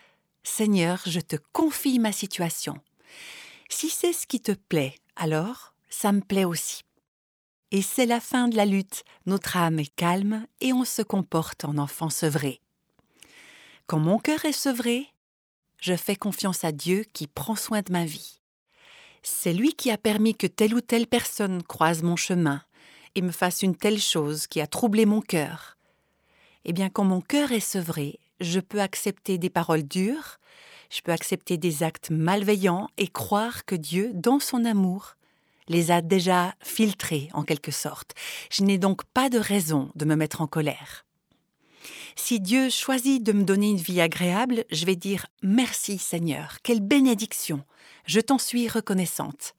Seigneur, 0.44 1.02
je 1.08 1.22
te 1.22 1.38
confie 1.54 1.98
ma 1.98 2.12
situation. 2.12 2.76
Si 3.76 3.90
c'est 3.90 4.14
ce 4.14 4.28
qui 4.28 4.40
te 4.40 4.52
plaît, 4.52 4.96
alors 5.16 5.74
ça 5.90 6.12
me 6.12 6.22
plaît 6.22 6.46
aussi. 6.46 6.84
et 7.72 7.82
c'est 7.82 8.06
la 8.06 8.20
fin 8.20 8.48
de 8.48 8.56
la 8.56 8.66
lutte. 8.66 9.04
Notre 9.26 9.58
âme 9.58 9.80
est 9.80 9.94
calme 9.96 10.46
et 10.62 10.72
on 10.74 10.86
se 10.86 11.02
comporte 11.02 11.66
en 11.66 11.80
enfant 11.80 12.12
sevré. 12.12 12.62
Quand 13.88 13.98
mon 13.98 14.20
cœur 14.20 14.46
est 14.46 14.54
sevré, 14.54 15.08
je 15.82 15.96
fais 15.96 16.16
confiance 16.16 16.64
à 16.64 16.72
Dieu 16.72 17.04
qui 17.14 17.26
prend 17.26 17.56
soin 17.56 17.82
de 17.82 17.92
ma 17.92 18.06
vie. 18.06 18.40
C'est 19.24 19.54
lui 19.54 19.74
qui 19.74 19.90
a 19.90 19.98
permis 19.98 20.36
que 20.36 20.48
telle 20.48 20.76
ou 20.76 20.82
telle 20.82 21.08
personne 21.08 21.64
croise 21.64 22.04
mon 22.04 22.16
chemin 22.16 22.62
et 23.16 23.24
me 23.24 23.32
fasse 23.32 23.64
une 23.64 23.76
telle 23.76 24.00
chose 24.00 24.46
qui 24.46 24.62
a 24.62 24.68
troublé 24.68 25.08
mon 25.08 25.20
cœur. 25.22 25.78
Eh 26.64 26.74
bien, 26.74 26.90
quand 26.90 27.06
mon 27.06 27.22
cœur 27.22 27.52
est 27.52 27.60
sevré, 27.60 28.20
je 28.40 28.60
peux 28.60 28.82
accepter 28.82 29.40
des 29.40 29.50
paroles 29.50 29.84
dures, 29.84 30.38
je 30.94 31.02
peux 31.02 31.12
accepter 31.12 31.58
des 31.58 31.82
actes 31.82 32.12
malveillants 32.12 32.88
et 32.98 33.08
croire 33.08 33.66
que 33.66 33.74
Dieu, 33.74 34.12
dans 34.14 34.40
son 34.40 34.64
amour, 34.64 35.16
les 35.68 35.90
a 35.90 36.02
déjà 36.02 36.54
filtrés 36.62 37.30
en 37.34 37.44
quelque 37.44 37.72
sorte. 37.72 38.14
Je 38.52 38.64
n'ai 38.64 38.78
donc 38.78 39.04
pas 39.06 39.30
de 39.30 39.40
raison 39.40 39.90
de 39.96 40.06
me 40.06 40.16
mettre 40.16 40.42
en 40.42 40.48
colère. 40.48 41.06
Si 42.16 42.40
Dieu 42.40 42.70
choisit 42.70 43.24
de 43.24 43.32
me 43.32 43.44
donner 43.44 43.72
une 43.72 43.78
vie 43.78 44.02
agréable, 44.02 44.66
je 44.72 44.86
vais 44.86 44.96
dire 44.96 45.26
Merci 45.42 45.98
Seigneur, 45.98 46.58
quelle 46.62 46.82
bénédiction, 46.82 47.64
je 48.06 48.20
t'en 48.20 48.38
suis 48.38 48.68
reconnaissante. 48.68 49.56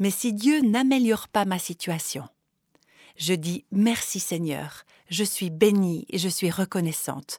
Mais 0.00 0.10
si 0.10 0.32
Dieu 0.32 0.60
n'améliore 0.60 1.28
pas 1.28 1.44
ma 1.44 1.60
situation, 1.60 2.24
je 3.16 3.34
dis 3.34 3.64
Merci 3.70 4.18
Seigneur, 4.18 4.84
je 5.08 5.22
suis 5.22 5.50
bénie 5.50 6.04
et 6.10 6.18
je 6.18 6.28
suis 6.28 6.50
reconnaissante. 6.50 7.38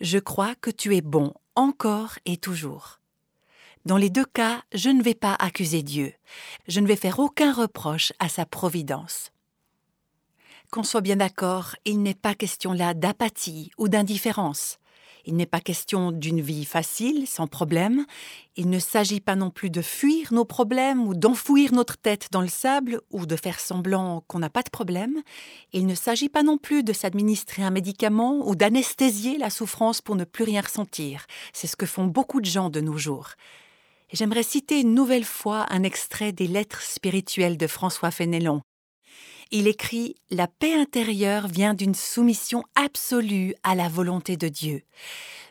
Je 0.00 0.18
crois 0.18 0.54
que 0.56 0.70
tu 0.70 0.94
es 0.94 1.00
bon 1.00 1.32
encore 1.54 2.18
et 2.26 2.36
toujours. 2.36 3.00
Dans 3.86 3.96
les 3.96 4.10
deux 4.10 4.24
cas, 4.24 4.62
je 4.74 4.90
ne 4.90 5.02
vais 5.02 5.14
pas 5.14 5.34
accuser 5.34 5.82
Dieu. 5.82 6.12
Je 6.68 6.80
ne 6.80 6.86
vais 6.86 6.96
faire 6.96 7.18
aucun 7.18 7.52
reproche 7.52 8.12
à 8.18 8.28
sa 8.28 8.44
providence. 8.44 9.30
Qu'on 10.70 10.82
soit 10.82 11.00
bien 11.00 11.16
d'accord, 11.16 11.76
il 11.84 12.02
n'est 12.02 12.14
pas 12.14 12.34
question 12.34 12.72
là 12.72 12.94
d'apathie 12.94 13.70
ou 13.78 13.88
d'indifférence. 13.88 14.78
Il 15.26 15.34
n'est 15.34 15.44
pas 15.44 15.60
question 15.60 16.12
d'une 16.12 16.40
vie 16.40 16.64
facile, 16.64 17.26
sans 17.26 17.48
problème. 17.48 18.06
Il 18.54 18.70
ne 18.70 18.78
s'agit 18.78 19.20
pas 19.20 19.34
non 19.34 19.50
plus 19.50 19.70
de 19.70 19.82
fuir 19.82 20.32
nos 20.32 20.44
problèmes 20.44 21.06
ou 21.06 21.14
d'enfouir 21.14 21.72
notre 21.72 21.96
tête 21.96 22.28
dans 22.30 22.40
le 22.40 22.48
sable 22.48 23.00
ou 23.10 23.26
de 23.26 23.34
faire 23.34 23.58
semblant 23.58 24.22
qu'on 24.28 24.38
n'a 24.38 24.50
pas 24.50 24.62
de 24.62 24.70
problème. 24.70 25.20
Il 25.72 25.86
ne 25.86 25.96
s'agit 25.96 26.28
pas 26.28 26.44
non 26.44 26.58
plus 26.58 26.84
de 26.84 26.92
s'administrer 26.92 27.64
un 27.64 27.70
médicament 27.70 28.48
ou 28.48 28.54
d'anesthésier 28.54 29.36
la 29.36 29.50
souffrance 29.50 30.00
pour 30.00 30.14
ne 30.14 30.24
plus 30.24 30.44
rien 30.44 30.60
ressentir. 30.60 31.26
C'est 31.52 31.66
ce 31.66 31.76
que 31.76 31.86
font 31.86 32.06
beaucoup 32.06 32.40
de 32.40 32.46
gens 32.46 32.70
de 32.70 32.80
nos 32.80 32.96
jours. 32.96 33.30
J'aimerais 34.12 34.44
citer 34.44 34.80
une 34.80 34.94
nouvelle 34.94 35.24
fois 35.24 35.66
un 35.70 35.82
extrait 35.82 36.30
des 36.30 36.46
Lettres 36.46 36.82
spirituelles 36.82 37.56
de 37.56 37.66
François 37.66 38.12
Fénélon. 38.12 38.62
Il 39.52 39.68
écrit 39.68 40.16
La 40.30 40.48
paix 40.48 40.74
intérieure 40.74 41.46
vient 41.46 41.74
d'une 41.74 41.94
soumission 41.94 42.64
absolue 42.74 43.54
à 43.62 43.74
la 43.76 43.88
volonté 43.88 44.36
de 44.36 44.48
Dieu. 44.48 44.82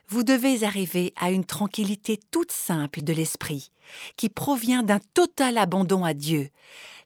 Vous 0.09 0.23
devez 0.23 0.63
arriver 0.63 1.13
à 1.15 1.31
une 1.31 1.45
tranquillité 1.45 2.19
toute 2.29 2.51
simple 2.51 3.01
de 3.01 3.13
l'esprit, 3.13 3.71
qui 4.17 4.29
provient 4.29 4.83
d'un 4.83 4.99
total 5.13 5.57
abandon 5.57 6.03
à 6.03 6.13
Dieu. 6.13 6.49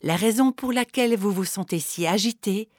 La 0.01 0.15
raison 0.15 0.51
pour 0.51 0.73
laquelle 0.73 1.15
vous 1.15 1.31
vous 1.31 1.45
sentez 1.45 1.79
si 1.79 2.07
agité 2.07 2.69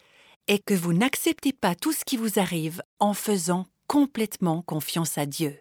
est 0.49 0.59
que 0.59 0.75
vous 0.75 0.93
n'acceptez 0.93 1.53
pas 1.53 1.77
tout 1.77 1.93
ce 1.93 2.05
qui 2.05 2.17
vous 2.17 2.41
arrive 2.41 2.83
en 2.99 3.15
faisant 3.15 3.67
complètement 3.87 4.63
confiance 4.63 5.19
à 5.19 5.27
Dieu. 5.27 5.57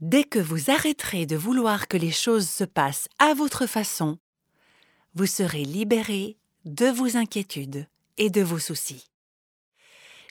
Dès 0.00 0.24
que 0.24 0.38
vous 0.38 0.70
arrêterez 0.70 1.26
de 1.26 1.36
vouloir 1.36 1.86
que 1.86 1.98
les 1.98 2.10
choses 2.10 2.48
se 2.48 2.64
passent 2.64 3.08
à 3.18 3.34
votre 3.34 3.66
façon, 3.66 4.18
vous 5.14 5.26
serez 5.26 5.64
libéré 5.64 6.38
de 6.74 6.86
vos 6.86 7.16
inquiétudes 7.16 7.86
et 8.16 8.30
de 8.30 8.42
vos 8.42 8.58
soucis. 8.58 9.06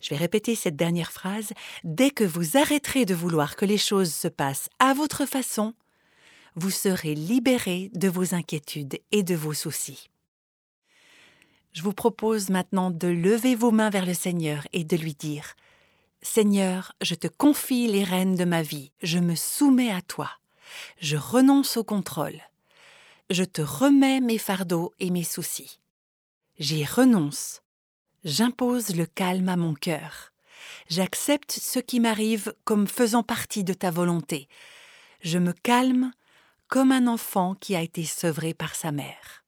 Je 0.02 0.10
vais 0.10 0.16
répéter 0.16 0.56
cette 0.56 0.78
dernière 0.78 1.12
phrase. 1.12 1.52
Dès 1.84 2.12
que 2.12 2.24
vous 2.24 2.58
arrêterez 2.58 3.06
de 3.06 3.14
vouloir 3.14 3.56
que 3.56 3.66
les 3.66 3.78
choses 3.78 4.14
se 4.14 4.30
passent 4.30 4.70
à 4.80 4.94
votre 4.94 5.26
façon, 5.26 5.74
vous 6.56 6.72
serez 6.72 7.16
libéré 7.16 7.92
de 7.94 8.08
vos 8.08 8.34
inquiétudes 8.34 9.00
et 9.12 9.24
de 9.24 9.36
vos 9.36 9.54
soucis. 9.54 10.10
Je 11.74 11.84
vous 11.84 11.94
propose 11.94 12.50
maintenant 12.50 12.90
de 12.90 13.08
lever 13.08 13.56
vos 13.56 13.72
mains 13.72 13.90
vers 13.90 14.06
le 14.06 14.14
Seigneur 14.14 14.66
et 14.72 14.84
de 14.84 14.96
lui 14.96 15.14
dire 15.14 15.56
Seigneur, 16.22 16.94
je 17.02 17.16
te 17.16 17.28
confie 17.28 17.88
les 17.88 18.04
rênes 18.04 18.36
de 18.36 18.46
ma 18.46 18.62
vie, 18.62 18.92
je 19.02 19.20
me 19.20 19.36
soumets 19.36 19.92
à 19.92 20.02
toi, 20.02 20.30
je 21.00 21.16
renonce 21.16 21.78
au 21.78 21.84
contrôle, 21.84 22.42
je 23.30 23.44
te 23.44 23.62
remets 23.62 24.20
mes 24.20 24.38
fardeaux 24.38 24.94
et 25.00 25.12
mes 25.12 25.24
soucis. 25.24 25.80
J'y 26.60 26.84
renonce. 26.84 27.62
J'impose 28.26 28.94
le 28.94 29.06
calme 29.06 29.48
à 29.48 29.56
mon 29.56 29.74
cœur. 29.74 30.34
J'accepte 30.90 31.54
ce 31.54 31.80
qui 31.80 32.02
m'arrive 32.02 32.54
comme 32.66 32.86
faisant 32.86 33.24
partie 33.24 33.64
de 33.64 33.74
ta 33.74 33.92
volonté. 33.92 34.50
Je 35.22 35.38
me 35.38 35.54
calme 35.54 36.12
comme 36.68 36.92
un 36.92 37.08
enfant 37.08 37.56
qui 37.56 37.78
a 37.78 37.82
été 37.82 38.04
sevré 38.04 38.54
par 38.54 38.76
sa 38.76 38.92
mère. 38.92 39.46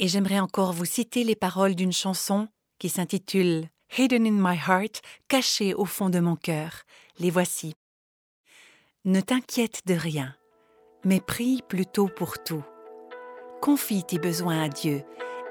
Et 0.00 0.08
j'aimerais 0.08 0.40
encore 0.40 0.72
vous 0.72 0.84
citer 0.84 1.22
les 1.22 1.36
paroles 1.36 1.76
d'une 1.76 1.92
chanson 1.92 2.48
qui 2.80 2.88
s'intitule 2.88 3.68
Hidden 3.96 4.26
in 4.26 4.32
my 4.32 4.58
heart, 4.58 5.02
caché 5.28 5.72
au 5.72 5.84
fond 5.84 6.10
de 6.10 6.18
mon 6.18 6.34
cœur. 6.34 6.82
Les 7.20 7.30
voici. 7.30 7.76
Ne 9.04 9.20
t'inquiète 9.20 9.86
de 9.86 9.94
rien, 9.94 10.34
mais 11.04 11.20
prie 11.20 11.62
plutôt 11.68 12.08
pour 12.08 12.42
tout 12.42 12.64
confie 13.60 14.04
tes 14.04 14.18
besoins 14.18 14.62
à 14.62 14.68
Dieu 14.68 15.02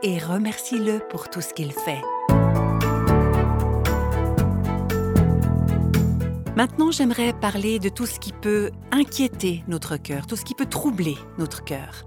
et 0.04 0.18
remercie-le 0.18 1.00
pour 1.10 1.30
tout 1.30 1.42
ce 1.42 1.54
qu'il 1.54 1.72
fait. 1.72 2.02
Maintenant, 6.56 6.92
j'aimerais 6.92 7.34
parler 7.34 7.80
de 7.80 7.90
tout 7.90 8.06
ce 8.06 8.18
qui 8.18 8.32
peut 8.32 8.72
inquiéter 8.92 9.64
notre 9.68 9.98
cœur, 9.98 10.26
tout 10.26 10.38
ce 10.38 10.46
qui 10.46 10.56
peut 10.56 10.66
troubler 10.66 11.16
notre 11.38 11.64
cœur. 11.64 12.06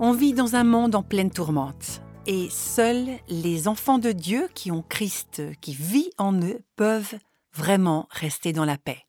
On 0.00 0.12
vit 0.12 0.32
dans 0.32 0.56
un 0.56 0.64
monde 0.64 0.96
en 0.96 1.04
pleine 1.04 1.30
tourmente 1.30 2.02
et 2.26 2.48
seuls 2.50 3.06
les 3.28 3.68
enfants 3.68 3.98
de 3.98 4.10
Dieu 4.10 4.48
qui 4.54 4.72
ont 4.72 4.84
Christ 4.88 5.42
qui 5.60 5.74
vit 5.74 6.10
en 6.18 6.34
eux 6.42 6.60
peuvent 6.76 7.14
vraiment 7.54 8.08
rester 8.10 8.52
dans 8.52 8.64
la 8.64 8.78
paix. 8.78 9.04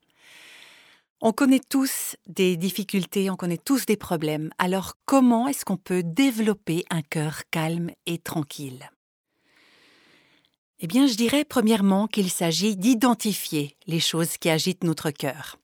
On 1.26 1.32
connaît 1.32 1.62
tous 1.70 2.16
des 2.26 2.58
difficultés, 2.58 3.30
on 3.30 3.36
connaît 3.36 3.56
tous 3.56 3.86
des 3.86 3.96
problèmes. 3.96 4.50
Alors 4.58 4.92
comment 5.06 5.48
est-ce 5.48 5.64
qu'on 5.64 5.78
peut 5.78 6.02
développer 6.02 6.84
un 6.90 7.00
cœur 7.00 7.44
calme 7.50 7.90
et 8.04 8.18
tranquille? 8.18 8.90
Eh 10.80 10.86
bien, 10.86 11.06
je 11.06 11.14
dirais 11.14 11.46
premièrement 11.46 12.08
qu'il 12.08 12.30
s'agit 12.30 12.76
d'identifier 12.76 13.74
les 13.86 14.00
choses 14.00 14.36
qui 14.36 14.50
agitent 14.50 14.84
notre 14.84 15.10
cœur. 15.10 15.56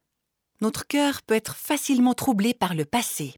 Notre 0.63 0.87
cœur 0.87 1.21
peut 1.21 1.35
être 1.35 1.57
facilement 1.57 2.15
troublé 2.15 2.55
par 2.55 2.73
le 2.73 2.87
passé. 2.87 3.35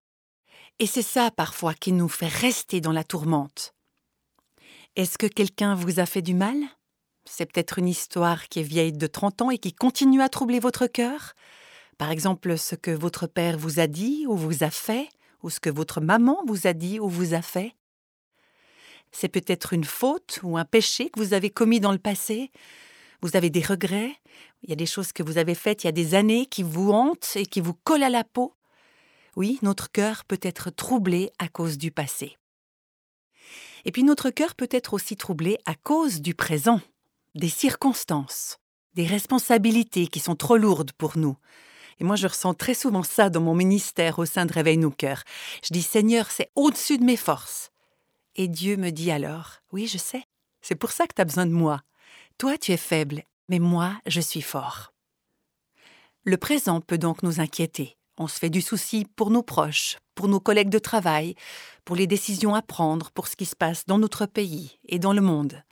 Et 0.78 0.86
c'est 0.86 1.02
ça 1.02 1.32
parfois 1.32 1.74
qui 1.74 1.90
nous 1.90 2.08
fait 2.08 2.28
rester 2.28 2.80
dans 2.80 2.92
la 2.92 3.02
tourmente. 3.02 3.74
Est-ce 4.94 5.18
que 5.18 5.26
quelqu'un 5.26 5.74
vous 5.74 5.98
a 5.98 6.06
fait 6.06 6.22
du 6.22 6.34
mal? 6.34 6.56
C'est 7.24 7.52
peut-être 7.52 7.80
une 7.80 7.88
histoire 7.88 8.48
qui 8.48 8.60
est 8.60 8.62
vieille 8.62 8.92
de 8.92 9.06
30 9.08 9.42
ans 9.42 9.50
et 9.50 9.58
qui 9.58 9.72
continue 9.72 10.22
à 10.22 10.28
troubler 10.28 10.60
votre 10.60 10.86
cœur? 10.86 11.34
Par 11.98 12.10
exemple, 12.10 12.58
ce 12.58 12.74
que 12.74 12.90
votre 12.90 13.26
père 13.26 13.58
vous 13.58 13.80
a 13.80 13.86
dit 13.86 14.24
ou 14.26 14.36
vous 14.36 14.64
a 14.64 14.70
fait, 14.70 15.08
ou 15.42 15.50
ce 15.50 15.60
que 15.60 15.70
votre 15.70 16.00
maman 16.00 16.42
vous 16.46 16.66
a 16.66 16.72
dit 16.72 17.00
ou 17.00 17.08
vous 17.08 17.34
a 17.34 17.42
fait. 17.42 17.74
C'est 19.10 19.28
peut-être 19.28 19.72
une 19.72 19.84
faute 19.84 20.40
ou 20.42 20.56
un 20.56 20.64
péché 20.64 21.10
que 21.10 21.20
vous 21.20 21.34
avez 21.34 21.50
commis 21.50 21.80
dans 21.80 21.92
le 21.92 21.98
passé. 21.98 22.50
Vous 23.20 23.36
avez 23.36 23.50
des 23.50 23.60
regrets. 23.60 24.16
Il 24.62 24.70
y 24.70 24.72
a 24.72 24.76
des 24.76 24.86
choses 24.86 25.12
que 25.12 25.22
vous 25.22 25.38
avez 25.38 25.54
faites 25.54 25.84
il 25.84 25.86
y 25.86 25.88
a 25.88 25.92
des 25.92 26.14
années 26.14 26.46
qui 26.46 26.62
vous 26.62 26.92
hantent 26.92 27.36
et 27.36 27.46
qui 27.46 27.60
vous 27.60 27.74
collent 27.74 28.02
à 28.02 28.10
la 28.10 28.24
peau. 28.24 28.54
Oui, 29.36 29.58
notre 29.62 29.90
cœur 29.90 30.24
peut 30.24 30.40
être 30.42 30.70
troublé 30.70 31.30
à 31.38 31.48
cause 31.48 31.78
du 31.78 31.90
passé. 31.90 32.36
Et 33.84 33.92
puis 33.92 34.04
notre 34.04 34.30
cœur 34.30 34.54
peut 34.54 34.68
être 34.70 34.94
aussi 34.94 35.16
troublé 35.16 35.58
à 35.66 35.74
cause 35.74 36.20
du 36.20 36.34
présent, 36.34 36.80
des 37.34 37.48
circonstances, 37.48 38.58
des 38.94 39.06
responsabilités 39.06 40.06
qui 40.06 40.20
sont 40.20 40.36
trop 40.36 40.56
lourdes 40.56 40.92
pour 40.92 41.16
nous, 41.18 41.36
et 41.98 42.04
moi, 42.04 42.16
je 42.16 42.26
ressens 42.26 42.54
très 42.54 42.74
souvent 42.74 43.02
ça 43.02 43.30
dans 43.30 43.40
mon 43.40 43.54
ministère 43.54 44.18
au 44.18 44.24
sein 44.24 44.46
de 44.46 44.52
Réveil 44.52 44.78
nos 44.78 44.90
cœurs. 44.90 45.22
Je 45.64 45.72
dis, 45.72 45.82
Seigneur, 45.82 46.30
c'est 46.30 46.50
au-dessus 46.54 46.98
de 46.98 47.04
mes 47.04 47.16
forces. 47.16 47.70
Et 48.34 48.48
Dieu 48.48 48.76
me 48.76 48.90
dit 48.90 49.10
alors, 49.10 49.56
oui, 49.72 49.86
je 49.86 49.98
sais, 49.98 50.24
c'est 50.60 50.74
pour 50.74 50.92
ça 50.92 51.06
que 51.06 51.14
tu 51.14 51.22
as 51.22 51.26
besoin 51.26 51.46
de 51.46 51.52
moi. 51.52 51.82
Toi, 52.38 52.56
tu 52.58 52.72
es 52.72 52.76
faible, 52.76 53.24
mais 53.48 53.58
moi, 53.58 53.94
je 54.06 54.20
suis 54.20 54.42
fort. 54.42 54.92
Le 56.24 56.36
présent 56.36 56.80
peut 56.80 56.98
donc 56.98 57.22
nous 57.22 57.40
inquiéter. 57.40 57.96
On 58.16 58.28
se 58.28 58.38
fait 58.38 58.50
du 58.50 58.60
souci 58.60 59.06
pour 59.16 59.30
nos 59.30 59.42
proches, 59.42 59.98
pour 60.14 60.28
nos 60.28 60.40
collègues 60.40 60.68
de 60.68 60.78
travail, 60.78 61.34
pour 61.84 61.96
les 61.96 62.06
décisions 62.06 62.54
à 62.54 62.62
prendre, 62.62 63.10
pour 63.10 63.26
ce 63.26 63.36
qui 63.36 63.46
se 63.46 63.56
passe 63.56 63.86
dans 63.86 63.98
notre 63.98 64.26
pays 64.26 64.78
et 64.86 64.98
dans 64.98 65.12
le 65.12 65.20
monde. 65.20 65.62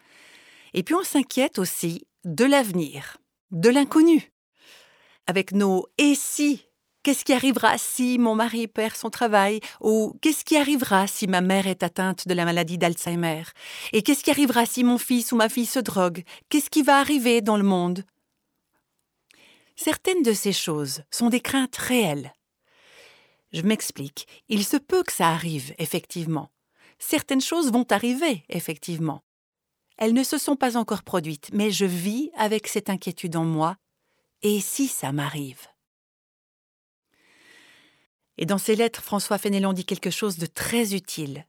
Et 0.74 0.82
puis 0.82 0.94
on 0.94 1.04
s'inquiète 1.04 1.58
aussi 1.58 2.06
de 2.24 2.44
l'avenir, 2.44 3.18
de 3.50 3.68
l'inconnu 3.68 4.32
avec 5.30 5.52
nos 5.52 5.86
et 5.96 6.16
si 6.16 6.66
Qu'est-ce 7.02 7.24
qui 7.24 7.32
arrivera 7.32 7.78
si 7.78 8.18
mon 8.18 8.34
mari 8.34 8.66
perd 8.66 8.94
son 8.94 9.08
travail? 9.08 9.60
Ou 9.80 10.12
qu'est-ce 10.20 10.44
qui 10.44 10.58
arrivera 10.58 11.06
si 11.06 11.26
ma 11.28 11.40
mère 11.40 11.66
est 11.66 11.82
atteinte 11.82 12.28
de 12.28 12.34
la 12.34 12.44
maladie 12.44 12.76
d'Alzheimer? 12.76 13.44
Et 13.92 14.02
qu'est-ce 14.02 14.22
qui 14.22 14.30
arrivera 14.30 14.66
si 14.66 14.84
mon 14.84 14.98
fils 14.98 15.32
ou 15.32 15.36
ma 15.36 15.48
fille 15.48 15.64
se 15.64 15.78
drogue 15.78 16.24
Qu'est-ce 16.50 16.68
qui 16.68 16.82
va 16.82 16.98
arriver 16.98 17.40
dans 17.40 17.56
le 17.56 17.62
monde? 17.62 18.04
Certaines 19.76 20.22
de 20.22 20.34
ces 20.34 20.52
choses 20.52 21.02
sont 21.10 21.30
des 21.30 21.40
craintes 21.40 21.76
réelles. 21.76 22.34
Je 23.52 23.62
m'explique, 23.62 24.26
il 24.50 24.64
se 24.64 24.76
peut 24.76 25.02
que 25.02 25.12
ça 25.12 25.28
arrive, 25.28 25.72
effectivement. 25.78 26.50
Certaines 26.98 27.40
choses 27.40 27.72
vont 27.72 27.86
arriver, 27.90 28.44
effectivement. 28.50 29.22
Elles 29.96 30.12
ne 30.12 30.24
se 30.24 30.36
sont 30.36 30.56
pas 30.56 30.76
encore 30.76 31.02
produites, 31.02 31.48
mais 31.54 31.70
je 31.70 31.86
vis 31.86 32.30
avec 32.36 32.66
cette 32.66 32.90
inquiétude 32.90 33.36
en 33.36 33.44
moi. 33.44 33.76
Et 34.42 34.60
si 34.60 34.88
ça 34.88 35.12
m'arrive? 35.12 35.66
Et 38.38 38.46
dans 38.46 38.56
ses 38.56 38.74
lettres, 38.74 39.02
François 39.02 39.36
Fénelon 39.36 39.74
dit 39.74 39.84
quelque 39.84 40.10
chose 40.10 40.38
de 40.38 40.46
très 40.46 40.94
utile. 40.94 41.46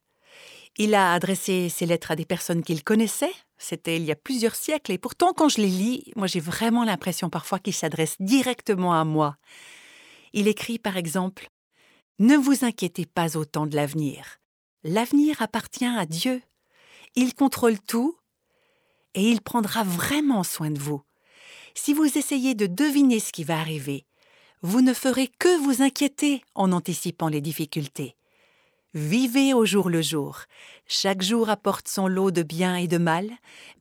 Il 0.78 0.94
a 0.94 1.14
adressé 1.14 1.70
ses 1.70 1.86
lettres 1.86 2.12
à 2.12 2.18
des 2.18 2.26
personnes 2.26 2.64
qu'il 2.64 2.84
connaissait, 2.84 3.32
c'était 3.58 3.96
il 3.96 4.04
y 4.04 4.12
a 4.12 4.16
plusieurs 4.16 4.56
siècles, 4.56 4.92
et 4.92 4.98
pourtant 4.98 5.34
quand 5.34 5.48
je 5.48 5.62
les 5.62 5.70
lis, 5.70 6.12
moi 6.18 6.28
j'ai 6.28 6.40
vraiment 6.42 6.84
l'impression 6.84 7.30
parfois 7.30 7.60
qu'il 7.60 7.74
s'adresse 7.74 8.18
directement 8.20 8.94
à 8.94 9.06
moi. 9.06 9.38
Il 10.34 10.50
écrit 10.50 10.80
par 10.80 10.98
exemple 10.98 11.50
Ne 12.20 12.36
vous 12.36 12.66
inquiétez 12.66 13.06
pas 13.06 13.38
autant 13.38 13.68
de 13.68 13.76
l'avenir. 13.76 14.40
L'avenir 14.84 15.42
appartient 15.42 15.86
à 15.86 16.06
Dieu. 16.06 16.42
Il 17.16 17.36
contrôle 17.36 17.80
tout 17.80 18.18
et 19.14 19.30
il 19.30 19.42
prendra 19.42 19.84
vraiment 19.84 20.44
soin 20.44 20.72
de 20.72 20.80
vous. 20.80 21.02
Si 21.76 21.94
vous 21.94 22.18
essayez 22.18 22.56
de 22.56 22.68
deviner 22.68 23.20
ce 23.20 23.32
qui 23.32 23.44
va 23.44 23.60
arriver, 23.60 24.06
vous 24.62 24.82
ne 24.82 24.94
ferez 24.94 25.30
que 25.40 25.58
vous 25.64 25.82
inquiéter 25.82 26.44
en 26.56 26.72
anticipant 26.72 27.28
les 27.28 27.42
difficultés. 27.42 28.16
Vivez 28.94 29.54
au 29.54 29.66
jour 29.66 29.90
le 29.90 30.02
jour. 30.02 30.42
Chaque 30.86 31.22
jour 31.22 31.50
apporte 31.50 31.88
son 31.88 32.08
lot 32.08 32.32
de 32.32 32.44
bien 32.44 32.76
et 32.76 32.88
de 32.88 32.98
mal, 32.98 33.30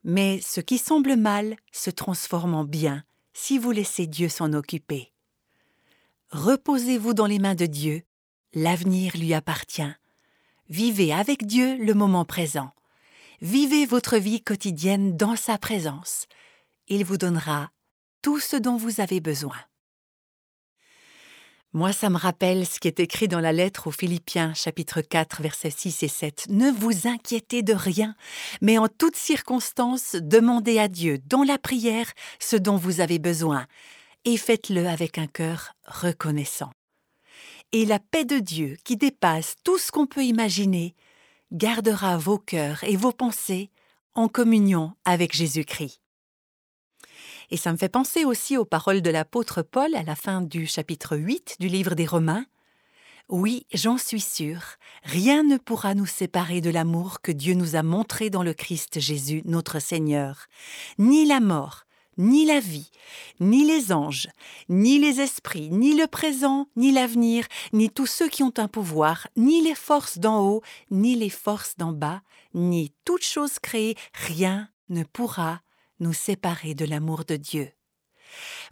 mais 0.03 0.39
ce 0.41 0.61
qui 0.61 0.77
semble 0.77 1.17
mal 1.17 1.57
se 1.71 1.89
transforme 1.89 2.55
en 2.55 2.63
bien 2.63 3.03
si 3.33 3.57
vous 3.57 3.71
laissez 3.71 4.07
Dieu 4.07 4.29
s'en 4.29 4.53
occuper. 4.53 5.11
Reposez-vous 6.31 7.13
dans 7.13 7.25
les 7.25 7.39
mains 7.39 7.55
de 7.55 7.65
Dieu, 7.65 8.03
l'avenir 8.53 9.17
lui 9.17 9.33
appartient. 9.33 9.93
Vivez 10.69 11.13
avec 11.13 11.45
Dieu 11.45 11.75
le 11.77 11.93
moment 11.93 12.23
présent. 12.23 12.71
Vivez 13.41 13.85
votre 13.85 14.17
vie 14.17 14.41
quotidienne 14.41 15.17
dans 15.17 15.35
sa 15.35 15.57
présence. 15.57 16.27
Il 16.87 17.03
vous 17.03 17.17
donnera 17.17 17.71
tout 18.21 18.39
ce 18.39 18.55
dont 18.55 18.77
vous 18.77 19.01
avez 19.01 19.19
besoin. 19.19 19.57
Moi, 21.73 21.93
ça 21.93 22.09
me 22.09 22.17
rappelle 22.17 22.65
ce 22.67 22.81
qui 22.81 22.89
est 22.89 22.99
écrit 22.99 23.29
dans 23.29 23.39
la 23.39 23.53
lettre 23.53 23.87
aux 23.87 23.91
Philippiens, 23.91 24.53
chapitre 24.53 24.99
4, 24.99 25.41
versets 25.41 25.69
6 25.69 26.03
et 26.03 26.09
7. 26.09 26.47
Ne 26.49 26.69
vous 26.69 27.07
inquiétez 27.07 27.63
de 27.63 27.73
rien, 27.73 28.13
mais 28.61 28.77
en 28.77 28.89
toutes 28.89 29.15
circonstances, 29.15 30.15
demandez 30.15 30.79
à 30.79 30.89
Dieu, 30.89 31.19
dans 31.27 31.43
la 31.43 31.57
prière, 31.57 32.11
ce 32.39 32.57
dont 32.57 32.75
vous 32.75 32.99
avez 32.99 33.19
besoin, 33.19 33.67
et 34.25 34.35
faites-le 34.35 34.85
avec 34.85 35.17
un 35.17 35.27
cœur 35.27 35.73
reconnaissant. 35.85 36.71
Et 37.71 37.85
la 37.85 37.99
paix 37.99 38.25
de 38.25 38.39
Dieu, 38.39 38.75
qui 38.83 38.97
dépasse 38.97 39.55
tout 39.63 39.77
ce 39.77 39.93
qu'on 39.93 40.07
peut 40.07 40.25
imaginer, 40.25 40.93
gardera 41.53 42.17
vos 42.17 42.37
cœurs 42.37 42.83
et 42.83 42.97
vos 42.97 43.13
pensées 43.13 43.71
en 44.13 44.27
communion 44.27 44.93
avec 45.05 45.33
Jésus-Christ. 45.33 46.00
Et 47.51 47.57
ça 47.57 47.73
me 47.73 47.77
fait 47.77 47.89
penser 47.89 48.23
aussi 48.23 48.55
aux 48.55 48.63
paroles 48.63 49.01
de 49.01 49.09
l'apôtre 49.09 49.61
Paul 49.61 49.93
à 49.95 50.03
la 50.03 50.15
fin 50.15 50.41
du 50.41 50.65
chapitre 50.65 51.17
8 51.17 51.57
du 51.59 51.67
livre 51.67 51.95
des 51.95 52.05
Romains. 52.05 52.45
Oui, 53.27 53.65
j'en 53.73 53.97
suis 53.97 54.21
sûr, 54.21 54.61
rien 55.03 55.43
ne 55.43 55.57
pourra 55.57 55.93
nous 55.93 56.05
séparer 56.05 56.61
de 56.61 56.69
l'amour 56.69 57.19
que 57.21 57.31
Dieu 57.33 57.53
nous 57.53 57.75
a 57.75 57.83
montré 57.83 58.29
dans 58.29 58.43
le 58.43 58.53
Christ 58.53 59.01
Jésus, 59.01 59.41
notre 59.43 59.79
Seigneur. 59.79 60.47
Ni 60.97 61.25
la 61.25 61.41
mort, 61.41 61.83
ni 62.17 62.45
la 62.45 62.61
vie, 62.61 62.89
ni 63.41 63.65
les 63.65 63.91
anges, 63.91 64.29
ni 64.69 64.97
les 64.97 65.19
esprits, 65.19 65.69
ni 65.71 65.93
le 65.93 66.07
présent, 66.07 66.67
ni 66.77 66.93
l'avenir, 66.93 67.45
ni 67.73 67.89
tous 67.89 68.07
ceux 68.07 68.29
qui 68.29 68.43
ont 68.43 68.53
un 68.57 68.69
pouvoir, 68.69 69.27
ni 69.35 69.61
les 69.61 69.75
forces 69.75 70.19
d'en 70.19 70.39
haut, 70.39 70.61
ni 70.89 71.15
les 71.15 71.29
forces 71.29 71.75
d'en 71.77 71.91
bas, 71.91 72.21
ni 72.53 72.93
toute 73.03 73.23
chose 73.23 73.59
créée, 73.59 73.97
rien 74.13 74.69
ne 74.87 75.03
pourra 75.03 75.61
nous 76.01 76.13
séparer 76.13 76.75
de 76.75 76.85
l'amour 76.85 77.23
de 77.23 77.37
Dieu. 77.37 77.71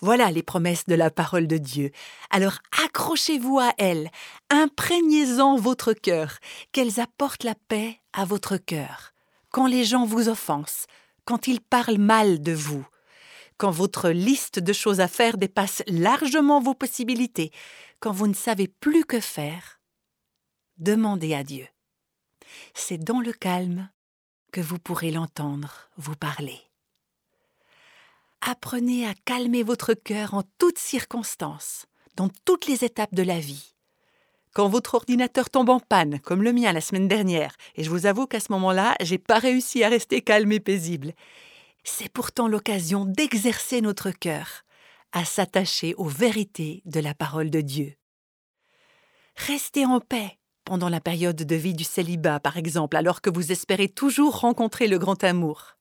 Voilà 0.02 0.32
les 0.32 0.44
promesses 0.44 0.86
de 0.86 0.96
la 0.96 1.12
parole 1.12 1.48
de 1.48 1.58
Dieu. 1.58 1.92
Alors 2.30 2.60
accrochez-vous 2.84 3.60
à 3.60 3.74
elles, 3.78 4.10
imprégnez-en 4.50 5.56
votre 5.58 5.94
cœur, 5.94 6.38
qu'elles 6.72 7.00
apportent 7.00 7.44
la 7.44 7.56
paix 7.56 8.00
à 8.13 8.26
votre 8.26 8.58
cœur. 8.58 9.13
Quand 9.52 9.68
les 9.68 9.84
gens 9.84 10.06
vous 10.06 10.30
offensent, 10.30 10.86
quand 11.26 11.48
ils 11.48 11.62
parlent 11.62 11.98
mal 11.98 12.42
de 12.42 12.54
vous, 12.54 12.86
quand 13.58 13.72
votre 13.72 14.10
liste 14.10 14.60
de 14.60 14.74
choses 14.74 15.02
à 15.02 15.08
faire 15.08 15.38
dépasse 15.38 15.84
largement 15.88 16.62
vos 16.62 16.74
possibilités, 16.74 17.52
quand 18.00 18.13
vous 18.13 18.28
ne 18.28 18.34
savez 18.34 18.68
plus 18.68 19.04
que 19.04 19.20
faire, 19.20 19.82
demandez 20.78 21.34
à 21.34 21.44
Dieu. 21.44 21.68
C'est 22.74 22.98
dans 22.98 23.20
le 23.20 23.34
calme 23.34 23.89
que 24.52 24.62
vous 24.62 24.80
pourrez 24.80 25.12
l'entendre 25.12 25.89
vous 25.98 26.15
parler 26.15 26.68
apprenez 28.41 29.06
à 29.06 29.13
calmer 29.25 29.63
votre 29.63 29.93
cœur 29.93 30.34
en 30.34 30.43
toutes 30.58 30.80
circonstances, 30.80 31.86
dans 32.15 32.30
toutes 32.45 32.67
les 32.67 32.84
étapes 32.84 33.13
de 33.13 33.23
la 33.23 33.39
vie. 33.39 33.75
Quand 34.54 34.67
votre 34.67 34.95
ordinateur 34.95 35.49
tombe 35.49 35.69
en 35.69 35.80
panne, 35.80 36.19
comme 36.19 36.43
le 36.43 36.54
mien 36.54 36.73
la 36.73 36.82
semaine 36.82 37.08
dernière, 37.08 37.56
et 37.75 37.84
je 37.84 37.89
vous 37.89 38.06
avoue 38.06 38.25
qu'à 38.25 38.39
ce 38.39 38.52
moment-là, 38.52 38.95
j'ai 39.02 39.19
pas 39.19 39.39
réussi 39.39 39.84
à 39.84 39.89
rester 39.89 40.21
calme 40.21 40.52
et 40.52 40.60
paisible, 40.60 41.13
c'est 41.84 42.12
pourtant 42.12 42.47
l'occasion 42.47 43.06
d'exercer 43.06 43.82
notre 43.82 44.12
cœur, 44.12 44.63
à 45.12 45.25
s'attacher 45.25 45.93
aux 45.95 46.08
vérités 46.08 46.82
de 46.86 46.99
la 46.99 47.13
parole 47.13 47.49
de 47.49 47.62
Dieu. 47.62 47.95
Restez 49.36 49.86
en 49.86 49.99
paix 49.99 50.38
pendant 50.65 50.89
la 50.89 50.99
période 50.99 51.36
de 51.36 51.56
vie 51.56 51.73
du 51.73 51.84
célibat, 51.84 52.39
par 52.39 52.58
exemple, 52.58 52.97
alors 52.97 53.21
que 53.21 53.30
vous 53.30 53.52
espérez 53.52 53.88
toujours 53.88 54.41
rencontrer 54.41 54.88
le 54.88 54.99
grand 54.99 55.23
amour. 55.23 55.79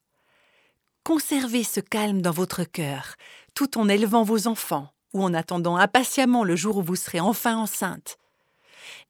Conservez 1.09 1.65
ce 1.65 1.81
calme 1.81 2.21
dans 2.21 2.33
votre 2.33 2.65
cœur, 2.65 3.15
tout 3.55 3.79
en 3.79 3.89
élevant 3.89 4.25
vos 4.25 4.47
enfants 4.47 4.93
ou 5.15 5.25
en 5.25 5.33
attendant 5.33 5.79
impatiemment 5.79 6.45
le 6.45 6.55
jour 6.55 6.77
où 6.77 6.83
vous 6.83 6.97
serez 6.97 7.19
enfin 7.19 7.57
enceinte. 7.57 8.19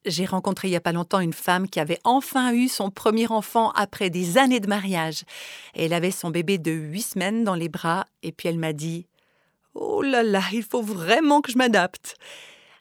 J'ai 0.06 0.24
rencontré 0.24 0.68
il 0.68 0.70
n'y 0.70 0.76
a 0.76 0.80
pas 0.80 0.92
longtemps 0.92 1.18
une 1.18 1.32
femme 1.32 1.68
qui 1.68 1.80
avait 1.80 1.98
enfin 2.04 2.52
eu 2.52 2.68
son 2.68 2.92
premier 2.92 3.26
enfant 3.32 3.72
après 3.72 4.11
des 4.11 4.38
années 4.38 4.61
de 4.61 4.68
mariage. 4.68 5.24
Elle 5.74 5.92
avait 5.92 6.12
son 6.12 6.30
bébé 6.30 6.56
de 6.56 6.70
huit 6.70 7.02
semaines 7.02 7.42
dans 7.42 7.56
les 7.56 7.68
bras 7.68 8.06
et 8.22 8.30
puis 8.30 8.48
elle 8.48 8.61
m'a 8.61 8.72
dit 8.72 9.08
Oh 9.74 10.00
là 10.00 10.22
là, 10.22 10.42
il 10.52 10.62
faut 10.62 10.82
vraiment 10.82 11.40
que 11.40 11.50
je 11.50 11.58
m'adapte. 11.58 12.14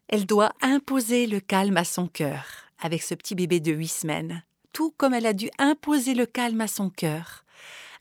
Elle 0.09 0.27
doit 0.27 0.51
imposer 0.61 1.25
le 1.25 1.39
calme 1.39 1.77
à 1.77 1.85
son 1.85 2.05
cœur 2.05 2.45
avec 2.79 3.01
ce 3.01 3.15
petit 3.15 3.33
bébé 3.33 3.61
de 3.61 3.71
huit 3.71 3.87
semaines, 3.87 4.43
tout 4.73 4.93
comme 4.95 5.15
elle 5.15 5.25
a 5.25 5.33
dû 5.33 5.49
imposer 5.57 6.13
le 6.13 6.27
calme 6.27 6.61
à 6.61 6.67
son 6.67 6.91
cœur 6.91 7.45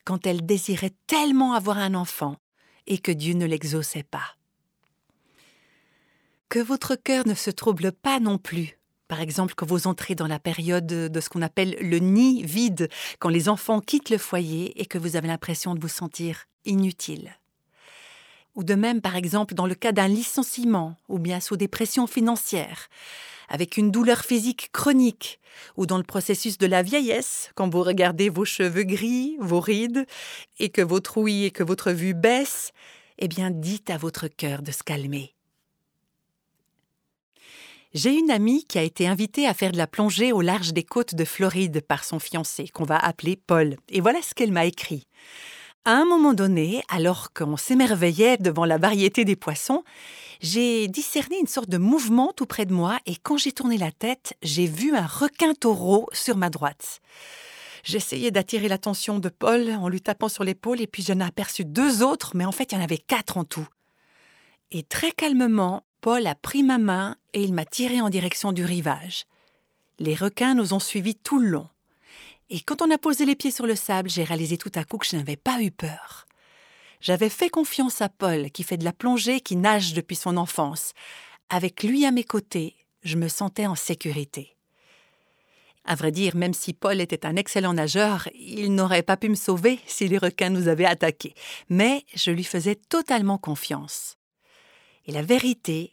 quand 0.07 0.27
elle 0.27 0.47
désirait 0.47 0.95
tellement 1.07 1.53
avoir 1.53 1.77
un 1.77 1.95
enfant 1.95 2.37
et 2.87 2.99
que 2.99 3.13
Dieu 3.13 3.35
ne 3.35 3.45
l'exauçait 3.45 4.05
pas. 4.05 4.37
Que 6.49 6.61
votre 6.61 6.95
cœur 6.95 7.27
ne 7.27 7.35
se 7.35 7.51
trouble 7.51 7.93
pas 7.93 8.21
non 8.21 8.39
plus. 8.39 8.79
Par 9.09 9.21
exemple, 9.21 9.55
quand 9.57 9.67
vous 9.67 9.89
entrez 9.89 10.15
dans 10.15 10.29
la 10.29 10.39
période 10.39 10.87
de 10.87 11.21
ce 11.21 11.29
qu'on 11.29 11.43
appelle 11.43 11.77
le 11.81 11.99
nid 11.99 12.43
vide, 12.45 12.89
quand 13.19 13.29
les 13.29 13.49
enfants 13.49 13.81
quittent 13.81 14.11
le 14.11 14.19
foyer 14.19 14.81
et 14.81 14.87
que 14.87 14.97
vous 14.97 15.17
avez 15.17 15.29
l'impression 15.29 15.75
de 15.75 15.81
vous 15.81 15.89
sentir 15.89 16.47
inutile. 16.65 17.37
Ou 18.57 18.65
de 18.65 18.75
même, 18.75 19.01
par 19.01 19.17
exemple, 19.17 19.55
dans 19.55 19.67
le 19.67 19.75
cas 19.75 19.93
d'un 19.93 20.09
licenciement 20.09 20.97
ou 21.09 21.19
bien 21.19 21.41
sous 21.41 21.57
des 21.57 21.69
pressions 21.69 22.07
financières 22.07 22.89
avec 23.49 23.77
une 23.77 23.91
douleur 23.91 24.25
physique 24.25 24.71
chronique, 24.73 25.41
ou 25.77 25.87
dans 25.87 25.99
le 25.99 26.05
processus 26.05 26.59
de 26.59 26.67
la 26.67 26.83
vieillesse, 26.83 27.51
quand 27.55 27.69
vous 27.69 27.83
regardez 27.83 28.29
vos 28.29 28.45
cheveux 28.45 28.83
gris, 28.83 29.37
vos 29.41 29.61
rides, 29.61 30.07
et 30.59 30.69
que 30.69 30.83
votre 30.83 31.19
ouïe 31.19 31.45
et 31.45 31.51
que 31.51 31.63
votre 31.63 31.93
vue 31.93 32.15
baissent, 32.15 32.73
eh 33.19 33.29
bien 33.29 33.51
dites 33.51 33.91
à 33.91 33.97
votre 33.97 34.29
cœur 34.29 34.63
de 34.63 34.73
se 34.73 34.83
calmer. 34.83 35.33
J'ai 37.95 38.13
une 38.13 38.31
amie 38.31 38.65
qui 38.65 38.79
a 38.79 38.83
été 38.83 39.09
invitée 39.09 39.47
à 39.47 39.55
faire 39.55 39.73
de 39.73 39.79
la 39.79 39.87
plongée 39.87 40.33
au 40.33 40.43
large 40.43 40.75
des 40.75 40.83
côtes 40.83 41.15
de 41.15 41.25
Floride 41.25 41.81
par 41.81 42.05
son 42.05 42.19
fiancé, 42.19 42.69
qu'on 42.69 42.85
va 42.85 42.99
appeler 42.99 43.37
Paul, 43.37 43.77
et 43.89 44.01
voilà 44.01 44.21
ce 44.21 44.35
qu'elle 44.35 44.53
m'a 44.53 44.67
écrit. 44.67 45.07
À 45.87 45.93
un 45.93 46.05
moment 46.05 46.35
donné, 46.35 46.83
alors 46.89 47.33
qu'on 47.33 47.57
s'émerveillait 47.57 48.39
devant 48.39 48.65
la 48.65 48.77
variété 48.77 49.25
des 49.25 49.37
poissons, 49.37 49.85
j'ai 50.41 50.89
discerné 50.89 51.39
une 51.39 51.47
sorte 51.47 51.69
de 51.69 51.79
mouvement 51.79 52.33
tout 52.37 52.45
près 52.45 52.67
de 52.67 52.73
moi 52.73 52.99
et 53.07 53.15
quand 53.15 53.37
j'ai 53.37 53.53
tourné 53.53 53.79
la 53.79 53.93
tête, 53.93 54.35
j'ai 54.43 54.67
vu 54.67 54.97
un 54.97 55.07
requin 55.07 55.55
taureau 55.55 56.09
sur 56.13 56.37
ma 56.37 56.51
droite. 56.51 56.99
J'essayais 57.85 58.33
d'attirer 58.33 58.67
l'attention 58.67 59.21
de 59.21 59.29
Paul 59.29 59.71
en 59.71 59.89
lui 59.89 60.01
tapant 60.01 60.29
sur 60.29 60.43
l'épaule 60.43 60.81
et 60.81 60.89
puis 60.89 61.05
j'en 61.05 61.21
ai 61.21 61.25
aperçu 61.25 61.65
deux 61.65 62.03
autres, 62.03 62.33
mais 62.35 62.45
en 62.45 62.51
fait 62.51 62.73
il 62.73 62.75
y 62.75 62.79
en 62.79 62.85
avait 62.85 62.99
quatre 62.99 63.37
en 63.37 63.45
tout. 63.45 63.69
Et 64.73 64.83
très 64.83 65.13
calmement, 65.13 65.85
Paul 66.01 66.27
a 66.27 66.35
pris 66.35 66.65
ma 66.65 66.79
main 66.79 67.15
et 67.33 67.45
il 67.45 67.55
m'a 67.55 67.65
tiré 67.65 68.01
en 68.01 68.11
direction 68.11 68.51
du 68.51 68.65
rivage. 68.65 69.27
Les 70.01 70.17
requins 70.17 70.57
nous 70.57 70.75
ont 70.75 70.81
suivis 70.81 71.15
tout 71.15 71.39
le 71.39 71.47
long. 71.47 71.69
Et 72.49 72.61
quand 72.61 72.83
on 72.83 72.91
a 72.91 72.99
posé 72.99 73.25
les 73.25 73.35
pieds 73.35 73.51
sur 73.51 73.67
le 73.67 73.75
sable, 73.75 74.09
j'ai 74.09 74.25
réalisé 74.25 74.57
tout 74.57 74.71
à 74.75 74.85
coup 74.85 74.99
que 74.99 75.07
je 75.07 75.17
n'avais 75.17 75.37
pas 75.37 75.61
eu 75.61 75.71
peur. 75.71 76.27
J'avais 77.01 77.29
fait 77.29 77.51
confiance 77.51 78.01
à 78.01 78.09
Paul, 78.09 78.51
qui 78.51 78.63
fait 78.63 78.77
de 78.77 78.85
la 78.85 78.93
plongée, 78.93 79.41
qui 79.41 79.57
nage 79.57 79.95
depuis 79.95 80.17
son 80.17 80.37
enfance. 80.37 80.93
Avec 81.51 81.83
lui 81.83 82.07
à 82.07 82.11
mes 82.11 82.25
côtés, 82.25 82.77
je 83.03 83.17
me 83.17 83.29
sentais 83.29 83.67
en 83.67 83.75
sécurité. 83.75 84.57
À 85.85 85.95
vrai 85.95 86.11
dire, 86.11 86.35
même 86.35 86.55
si 86.55 86.73
Paul 86.73 87.01
était 87.01 87.27
un 87.27 87.37
excellent 87.37 87.75
nageur, 87.75 88.29
il 88.35 88.75
n'aurait 88.75 89.05
pas 89.05 89.17
pu 89.17 89.29
me 89.29 89.37
sauver 89.37 89.79
si 89.87 90.09
les 90.09 90.19
requins 90.19 90.51
nous 90.51 90.67
avaient 90.67 90.85
attaqués. 90.85 91.35
Mais 91.69 92.05
je 92.15 92.33
lui 92.33 92.43
faisais 92.43 92.75
totalement 92.75 93.39
confiance. 93.39 94.17
Et 95.07 95.13
la 95.13 95.23
vérité, 95.23 95.93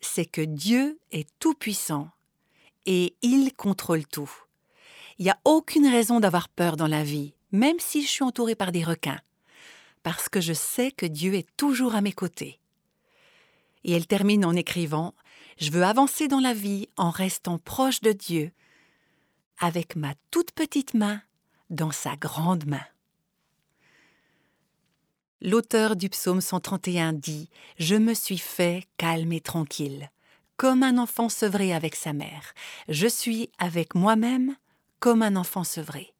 c'est 0.00 0.26
que 0.26 0.42
Dieu 0.42 0.98
est 1.10 1.28
tout-puissant 1.38 2.10
et 2.84 3.14
il 3.22 3.54
contrôle 3.54 4.06
tout. 4.06 4.30
Il 5.20 5.24
n'y 5.24 5.30
a 5.30 5.40
aucune 5.44 5.86
raison 5.86 6.18
d'avoir 6.18 6.48
peur 6.48 6.78
dans 6.78 6.86
la 6.86 7.04
vie, 7.04 7.34
même 7.52 7.78
si 7.78 8.02
je 8.02 8.08
suis 8.08 8.24
entouré 8.24 8.54
par 8.54 8.72
des 8.72 8.82
requins, 8.82 9.20
parce 10.02 10.30
que 10.30 10.40
je 10.40 10.54
sais 10.54 10.90
que 10.90 11.04
Dieu 11.04 11.34
est 11.34 11.46
toujours 11.58 11.94
à 11.94 12.00
mes 12.00 12.14
côtés. 12.14 12.58
Et 13.84 13.92
elle 13.92 14.06
termine 14.06 14.46
en 14.46 14.56
écrivant 14.56 15.14
Je 15.58 15.70
veux 15.72 15.84
avancer 15.84 16.26
dans 16.26 16.40
la 16.40 16.54
vie 16.54 16.88
en 16.96 17.10
restant 17.10 17.58
proche 17.58 18.00
de 18.00 18.12
Dieu 18.12 18.50
avec 19.58 19.94
ma 19.94 20.14
toute 20.30 20.52
petite 20.52 20.94
main 20.94 21.20
dans 21.68 21.90
sa 21.90 22.16
grande 22.16 22.64
main. 22.64 22.86
L'auteur 25.42 25.96
du 25.96 26.08
psaume 26.08 26.40
131 26.40 27.12
dit 27.12 27.50
Je 27.78 27.96
me 27.96 28.14
suis 28.14 28.38
fait 28.38 28.86
calme 28.96 29.34
et 29.34 29.42
tranquille, 29.42 30.10
comme 30.56 30.82
un 30.82 30.96
enfant 30.96 31.28
sevré 31.28 31.74
avec 31.74 31.94
sa 31.94 32.14
mère. 32.14 32.54
Je 32.88 33.06
suis 33.06 33.50
avec 33.58 33.94
moi-même 33.94 34.56
comme 35.00 35.22
un 35.22 35.36
enfant 35.36 35.64
sevré. 35.64 36.14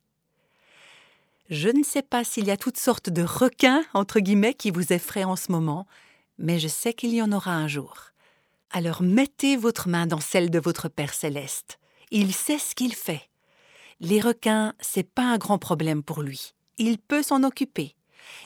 Je 1.50 1.68
ne 1.68 1.82
sais 1.82 2.02
pas 2.02 2.24
s'il 2.24 2.46
y 2.46 2.50
a 2.50 2.56
toutes 2.56 2.78
sortes 2.78 3.10
de 3.10 3.22
requins, 3.22 3.84
entre 3.94 4.20
guillemets, 4.20 4.54
qui 4.54 4.70
vous 4.70 4.92
effraient 4.92 5.24
en 5.24 5.36
ce 5.36 5.52
moment, 5.52 5.86
mais 6.38 6.58
je 6.58 6.68
sais 6.68 6.94
qu'il 6.94 7.14
y 7.14 7.22
en 7.22 7.32
aura 7.32 7.52
un 7.52 7.68
jour. 7.68 8.10
Alors 8.70 9.02
mettez 9.02 9.56
votre 9.56 9.88
main 9.88 10.06
dans 10.06 10.20
celle 10.20 10.50
de 10.50 10.60
votre 10.60 10.88
Père 10.88 11.12
céleste. 11.12 11.78
Il 12.10 12.32
sait 12.32 12.58
ce 12.58 12.74
qu'il 12.74 12.94
fait. 12.94 13.28
Les 14.00 14.20
requins, 14.20 14.74
c'est 14.80 15.08
pas 15.08 15.24
un 15.24 15.38
grand 15.38 15.58
problème 15.58 16.02
pour 16.02 16.22
lui. 16.22 16.54
Il 16.78 16.98
peut 16.98 17.22
s'en 17.22 17.42
occuper. 17.42 17.94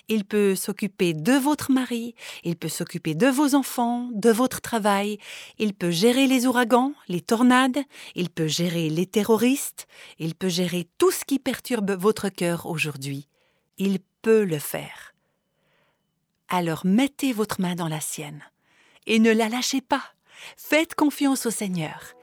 Il 0.08 0.24
peut 0.24 0.54
s'occuper 0.54 1.14
de 1.14 1.32
votre 1.32 1.72
mari, 1.72 2.14
il 2.42 2.56
peut 2.56 2.68
s'occuper 2.68 3.14
de 3.14 3.26
vos 3.26 3.54
enfants, 3.54 4.08
de 4.12 4.30
votre 4.30 4.60
travail, 4.60 5.18
il 5.58 5.74
peut 5.74 5.90
gérer 5.90 6.26
les 6.26 6.46
ouragans, 6.46 6.92
les 7.08 7.20
tornades, 7.20 7.78
il 8.14 8.30
peut 8.30 8.46
gérer 8.46 8.90
les 8.90 9.06
terroristes, 9.06 9.86
il 10.18 10.34
peut 10.34 10.48
gérer 10.48 10.88
tout 10.98 11.10
ce 11.10 11.24
qui 11.24 11.38
perturbe 11.38 11.92
votre 11.92 12.28
cœur 12.28 12.66
aujourd'hui. 12.66 13.28
Il 13.78 13.98
peut 14.22 14.44
le 14.44 14.58
faire. 14.58 15.14
Alors 16.48 16.82
mettez 16.84 17.32
votre 17.32 17.60
main 17.60 17.74
dans 17.74 17.88
la 17.88 18.00
sienne 18.00 18.42
et 19.06 19.18
ne 19.18 19.32
la 19.32 19.48
lâchez 19.48 19.80
pas. 19.80 20.04
Faites 20.56 20.94
confiance 20.94 21.46
au 21.46 21.50
Seigneur. 21.50 22.14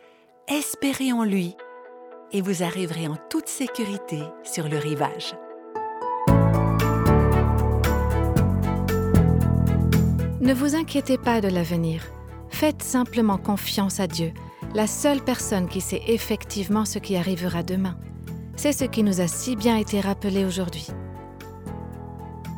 Espérez 0.48 1.12
en 1.12 1.24
lui 1.24 1.56
et 2.32 2.42
vous 2.42 2.64
arriverez 2.64 3.08
en 3.08 3.18
toute 3.30 3.48
sécurité 3.48 4.22
sur 4.44 4.68
le 4.68 4.78
rivage. 4.78 5.36
Ne 10.42 10.56
vous 10.56 10.74
inquiétez 10.76 11.20
pas 11.20 11.40
de 11.40 11.50
l'avenir. 11.50 12.04
Faites 12.50 12.82
simplement 12.82 13.38
confiance 13.38 14.00
à 14.00 14.08
Dieu, 14.08 14.34
la 14.74 14.88
seule 14.88 15.24
personne 15.24 15.70
qui 15.70 15.82
sait 15.82 16.02
effectivement 16.08 16.84
ce 16.84 16.98
qui 16.98 17.16
arrivera 17.16 17.62
demain. 17.62 17.96
C'est 18.56 18.72
ce 18.72 18.86
qui 18.86 19.04
nous 19.04 19.22
a 19.22 19.28
si 19.28 19.56
bien 19.56 19.78
été 19.78 20.00
rappelé 20.00 20.44
aujourd'hui. 20.44 20.88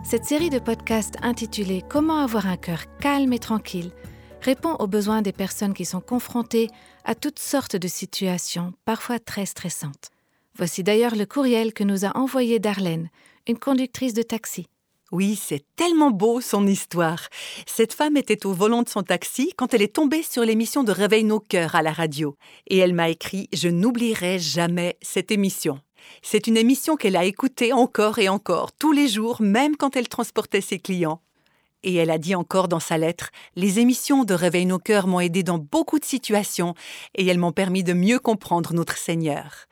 Cette 0.05 0.23
série 0.23 0.49
de 0.49 0.59
podcasts 0.59 1.17
intitulée 1.21 1.83
Comment 1.89 2.19
avoir 2.19 2.47
un 2.47 2.55
cœur 2.55 2.85
calme 3.01 3.33
et 3.33 3.39
tranquille 3.39 3.91
répond 4.41 4.75
aux 4.79 4.87
besoins 4.87 5.21
des 5.21 5.33
personnes 5.33 5.73
qui 5.73 5.83
sont 5.83 5.99
confrontées 5.99 6.69
à 7.03 7.15
toutes 7.15 7.39
sortes 7.39 7.75
de 7.75 7.89
situations, 7.89 8.73
parfois 8.85 9.19
très 9.19 9.45
stressantes. 9.45 10.09
Voici 10.55 10.83
d'ailleurs 10.83 11.17
le 11.17 11.25
courriel 11.25 11.73
que 11.73 11.83
nous 11.83 12.05
a 12.05 12.17
envoyé 12.17 12.59
Darlène, 12.59 13.09
une 13.45 13.59
conductrice 13.59 14.13
de 14.13 14.21
taxi. 14.21 14.67
Oui, 15.13 15.39
c'est 15.39 15.63
tellement 15.75 16.09
beau 16.09 16.41
son 16.41 16.65
histoire. 16.65 17.29
Cette 17.67 17.93
femme 17.93 18.17
était 18.17 18.47
au 18.47 18.51
volant 18.51 18.81
de 18.81 18.89
son 18.89 19.03
taxi 19.03 19.53
quand 19.55 19.75
elle 19.75 19.83
est 19.83 19.93
tombée 19.93 20.23
sur 20.23 20.41
l'émission 20.41 20.83
de 20.83 20.91
Réveil 20.91 21.23
nos 21.23 21.39
cœurs 21.39 21.75
à 21.75 21.83
la 21.83 21.91
radio. 21.91 22.35
Et 22.65 22.79
elle 22.79 22.95
m'a 22.95 23.09
écrit 23.09 23.47
Je 23.53 23.69
n'oublierai 23.69 24.39
jamais 24.39 24.97
cette 25.03 25.31
émission. 25.31 25.79
C'est 26.23 26.47
une 26.47 26.57
émission 26.57 26.95
qu'elle 26.95 27.15
a 27.15 27.25
écoutée 27.25 27.73
encore 27.73 28.17
et 28.17 28.27
encore, 28.27 28.71
tous 28.71 28.91
les 28.91 29.07
jours, 29.07 29.39
même 29.39 29.77
quand 29.77 29.95
elle 29.95 30.09
transportait 30.09 30.61
ses 30.61 30.79
clients. 30.79 31.21
Et 31.83 31.93
elle 31.93 32.09
a 32.09 32.17
dit 32.17 32.33
encore 32.33 32.67
dans 32.67 32.79
sa 32.79 32.97
lettre 32.97 33.29
Les 33.55 33.77
émissions 33.77 34.23
de 34.23 34.33
Réveil 34.33 34.65
nos 34.65 34.79
cœurs 34.79 35.05
m'ont 35.05 35.19
aidé 35.19 35.43
dans 35.43 35.59
beaucoup 35.59 35.99
de 35.99 36.05
situations 36.05 36.73
et 37.13 37.27
elles 37.27 37.37
m'ont 37.37 37.51
permis 37.51 37.83
de 37.83 37.93
mieux 37.93 38.17
comprendre 38.17 38.73
notre 38.73 38.97
Seigneur. 38.97 39.67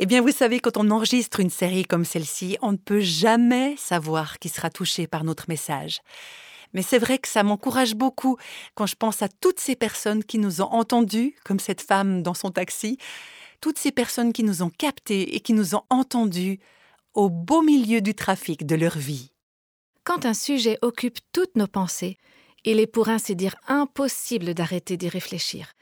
Eh 0.00 0.06
bien, 0.06 0.22
vous 0.22 0.30
savez, 0.30 0.60
quand 0.60 0.76
on 0.76 0.92
enregistre 0.92 1.40
une 1.40 1.50
série 1.50 1.84
comme 1.84 2.04
celle-ci, 2.04 2.56
on 2.62 2.70
ne 2.70 2.76
peut 2.76 3.00
jamais 3.00 3.74
savoir 3.76 4.38
qui 4.38 4.48
sera 4.48 4.70
touché 4.70 5.08
par 5.08 5.24
notre 5.24 5.46
message. 5.48 6.02
Mais 6.72 6.82
c'est 6.82 7.00
vrai 7.00 7.18
que 7.18 7.26
ça 7.26 7.42
m'encourage 7.42 7.96
beaucoup 7.96 8.36
quand 8.76 8.86
je 8.86 8.94
pense 8.94 9.22
à 9.22 9.28
toutes 9.28 9.58
ces 9.58 9.74
personnes 9.74 10.22
qui 10.22 10.38
nous 10.38 10.60
ont 10.60 10.70
entendus, 10.70 11.34
comme 11.44 11.58
cette 11.58 11.80
femme 11.80 12.22
dans 12.22 12.34
son 12.34 12.52
taxi, 12.52 12.96
toutes 13.60 13.78
ces 13.78 13.90
personnes 13.90 14.32
qui 14.32 14.44
nous 14.44 14.62
ont 14.62 14.70
captés 14.70 15.34
et 15.34 15.40
qui 15.40 15.52
nous 15.52 15.74
ont 15.74 15.82
entendus 15.90 16.60
au 17.14 17.28
beau 17.28 17.62
milieu 17.62 18.00
du 18.00 18.14
trafic 18.14 18.64
de 18.64 18.76
leur 18.76 18.96
vie. 18.96 19.32
Quand 20.04 20.26
un 20.26 20.34
sujet 20.34 20.78
occupe 20.80 21.18
toutes 21.32 21.56
nos 21.56 21.66
pensées, 21.66 22.18
il 22.64 22.78
est 22.78 22.86
pour 22.86 23.08
ainsi 23.08 23.34
dire 23.34 23.56
impossible 23.66 24.54
d'arrêter 24.54 24.96
d'y 24.96 25.08
réfléchir, 25.08 25.72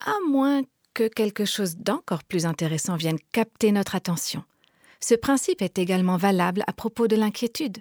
à 0.00 0.14
moins 0.26 0.62
que 0.94 1.08
quelque 1.08 1.44
chose 1.44 1.76
d'encore 1.76 2.24
plus 2.24 2.46
intéressant 2.46 2.96
vienne 2.96 3.18
capter 3.32 3.72
notre 3.72 3.94
attention. 3.94 4.44
Ce 5.00 5.14
principe 5.14 5.62
est 5.62 5.78
également 5.78 6.16
valable 6.16 6.62
à 6.66 6.72
propos 6.72 7.08
de 7.08 7.16
l'inquiétude. 7.16 7.78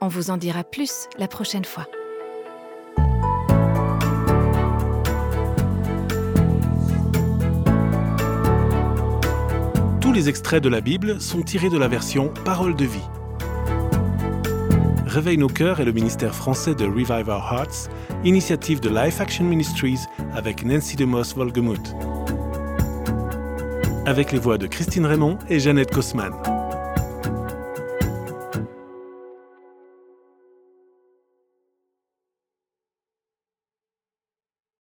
On 0.00 0.08
vous 0.08 0.30
en 0.30 0.36
dira 0.36 0.64
plus 0.64 1.08
la 1.18 1.28
prochaine 1.28 1.64
fois. 1.64 1.86
Tous 10.00 10.12
les 10.12 10.28
extraits 10.28 10.62
de 10.62 10.68
la 10.68 10.80
Bible 10.80 11.20
sont 11.20 11.42
tirés 11.42 11.70
de 11.70 11.78
la 11.78 11.88
version 11.88 12.28
Parole 12.44 12.76
de 12.76 12.84
vie. 12.84 13.21
Réveille 15.12 15.36
nos 15.36 15.48
cœurs 15.48 15.78
est 15.78 15.84
le 15.84 15.92
ministère 15.92 16.34
français 16.34 16.74
de 16.74 16.86
Revive 16.86 17.28
Our 17.28 17.52
Hearts, 17.52 17.90
initiative 18.24 18.80
de 18.80 18.88
Life 18.88 19.20
Action 19.20 19.44
Ministries 19.44 19.98
avec 20.34 20.64
Nancy 20.64 20.96
DeMoss 20.96 21.34
Volgemuth. 21.34 21.94
Avec 24.06 24.32
les 24.32 24.38
voix 24.38 24.56
de 24.56 24.66
Christine 24.66 25.04
Raymond 25.04 25.38
et 25.50 25.60
Jeannette 25.60 25.92
Kosman. 25.92 26.32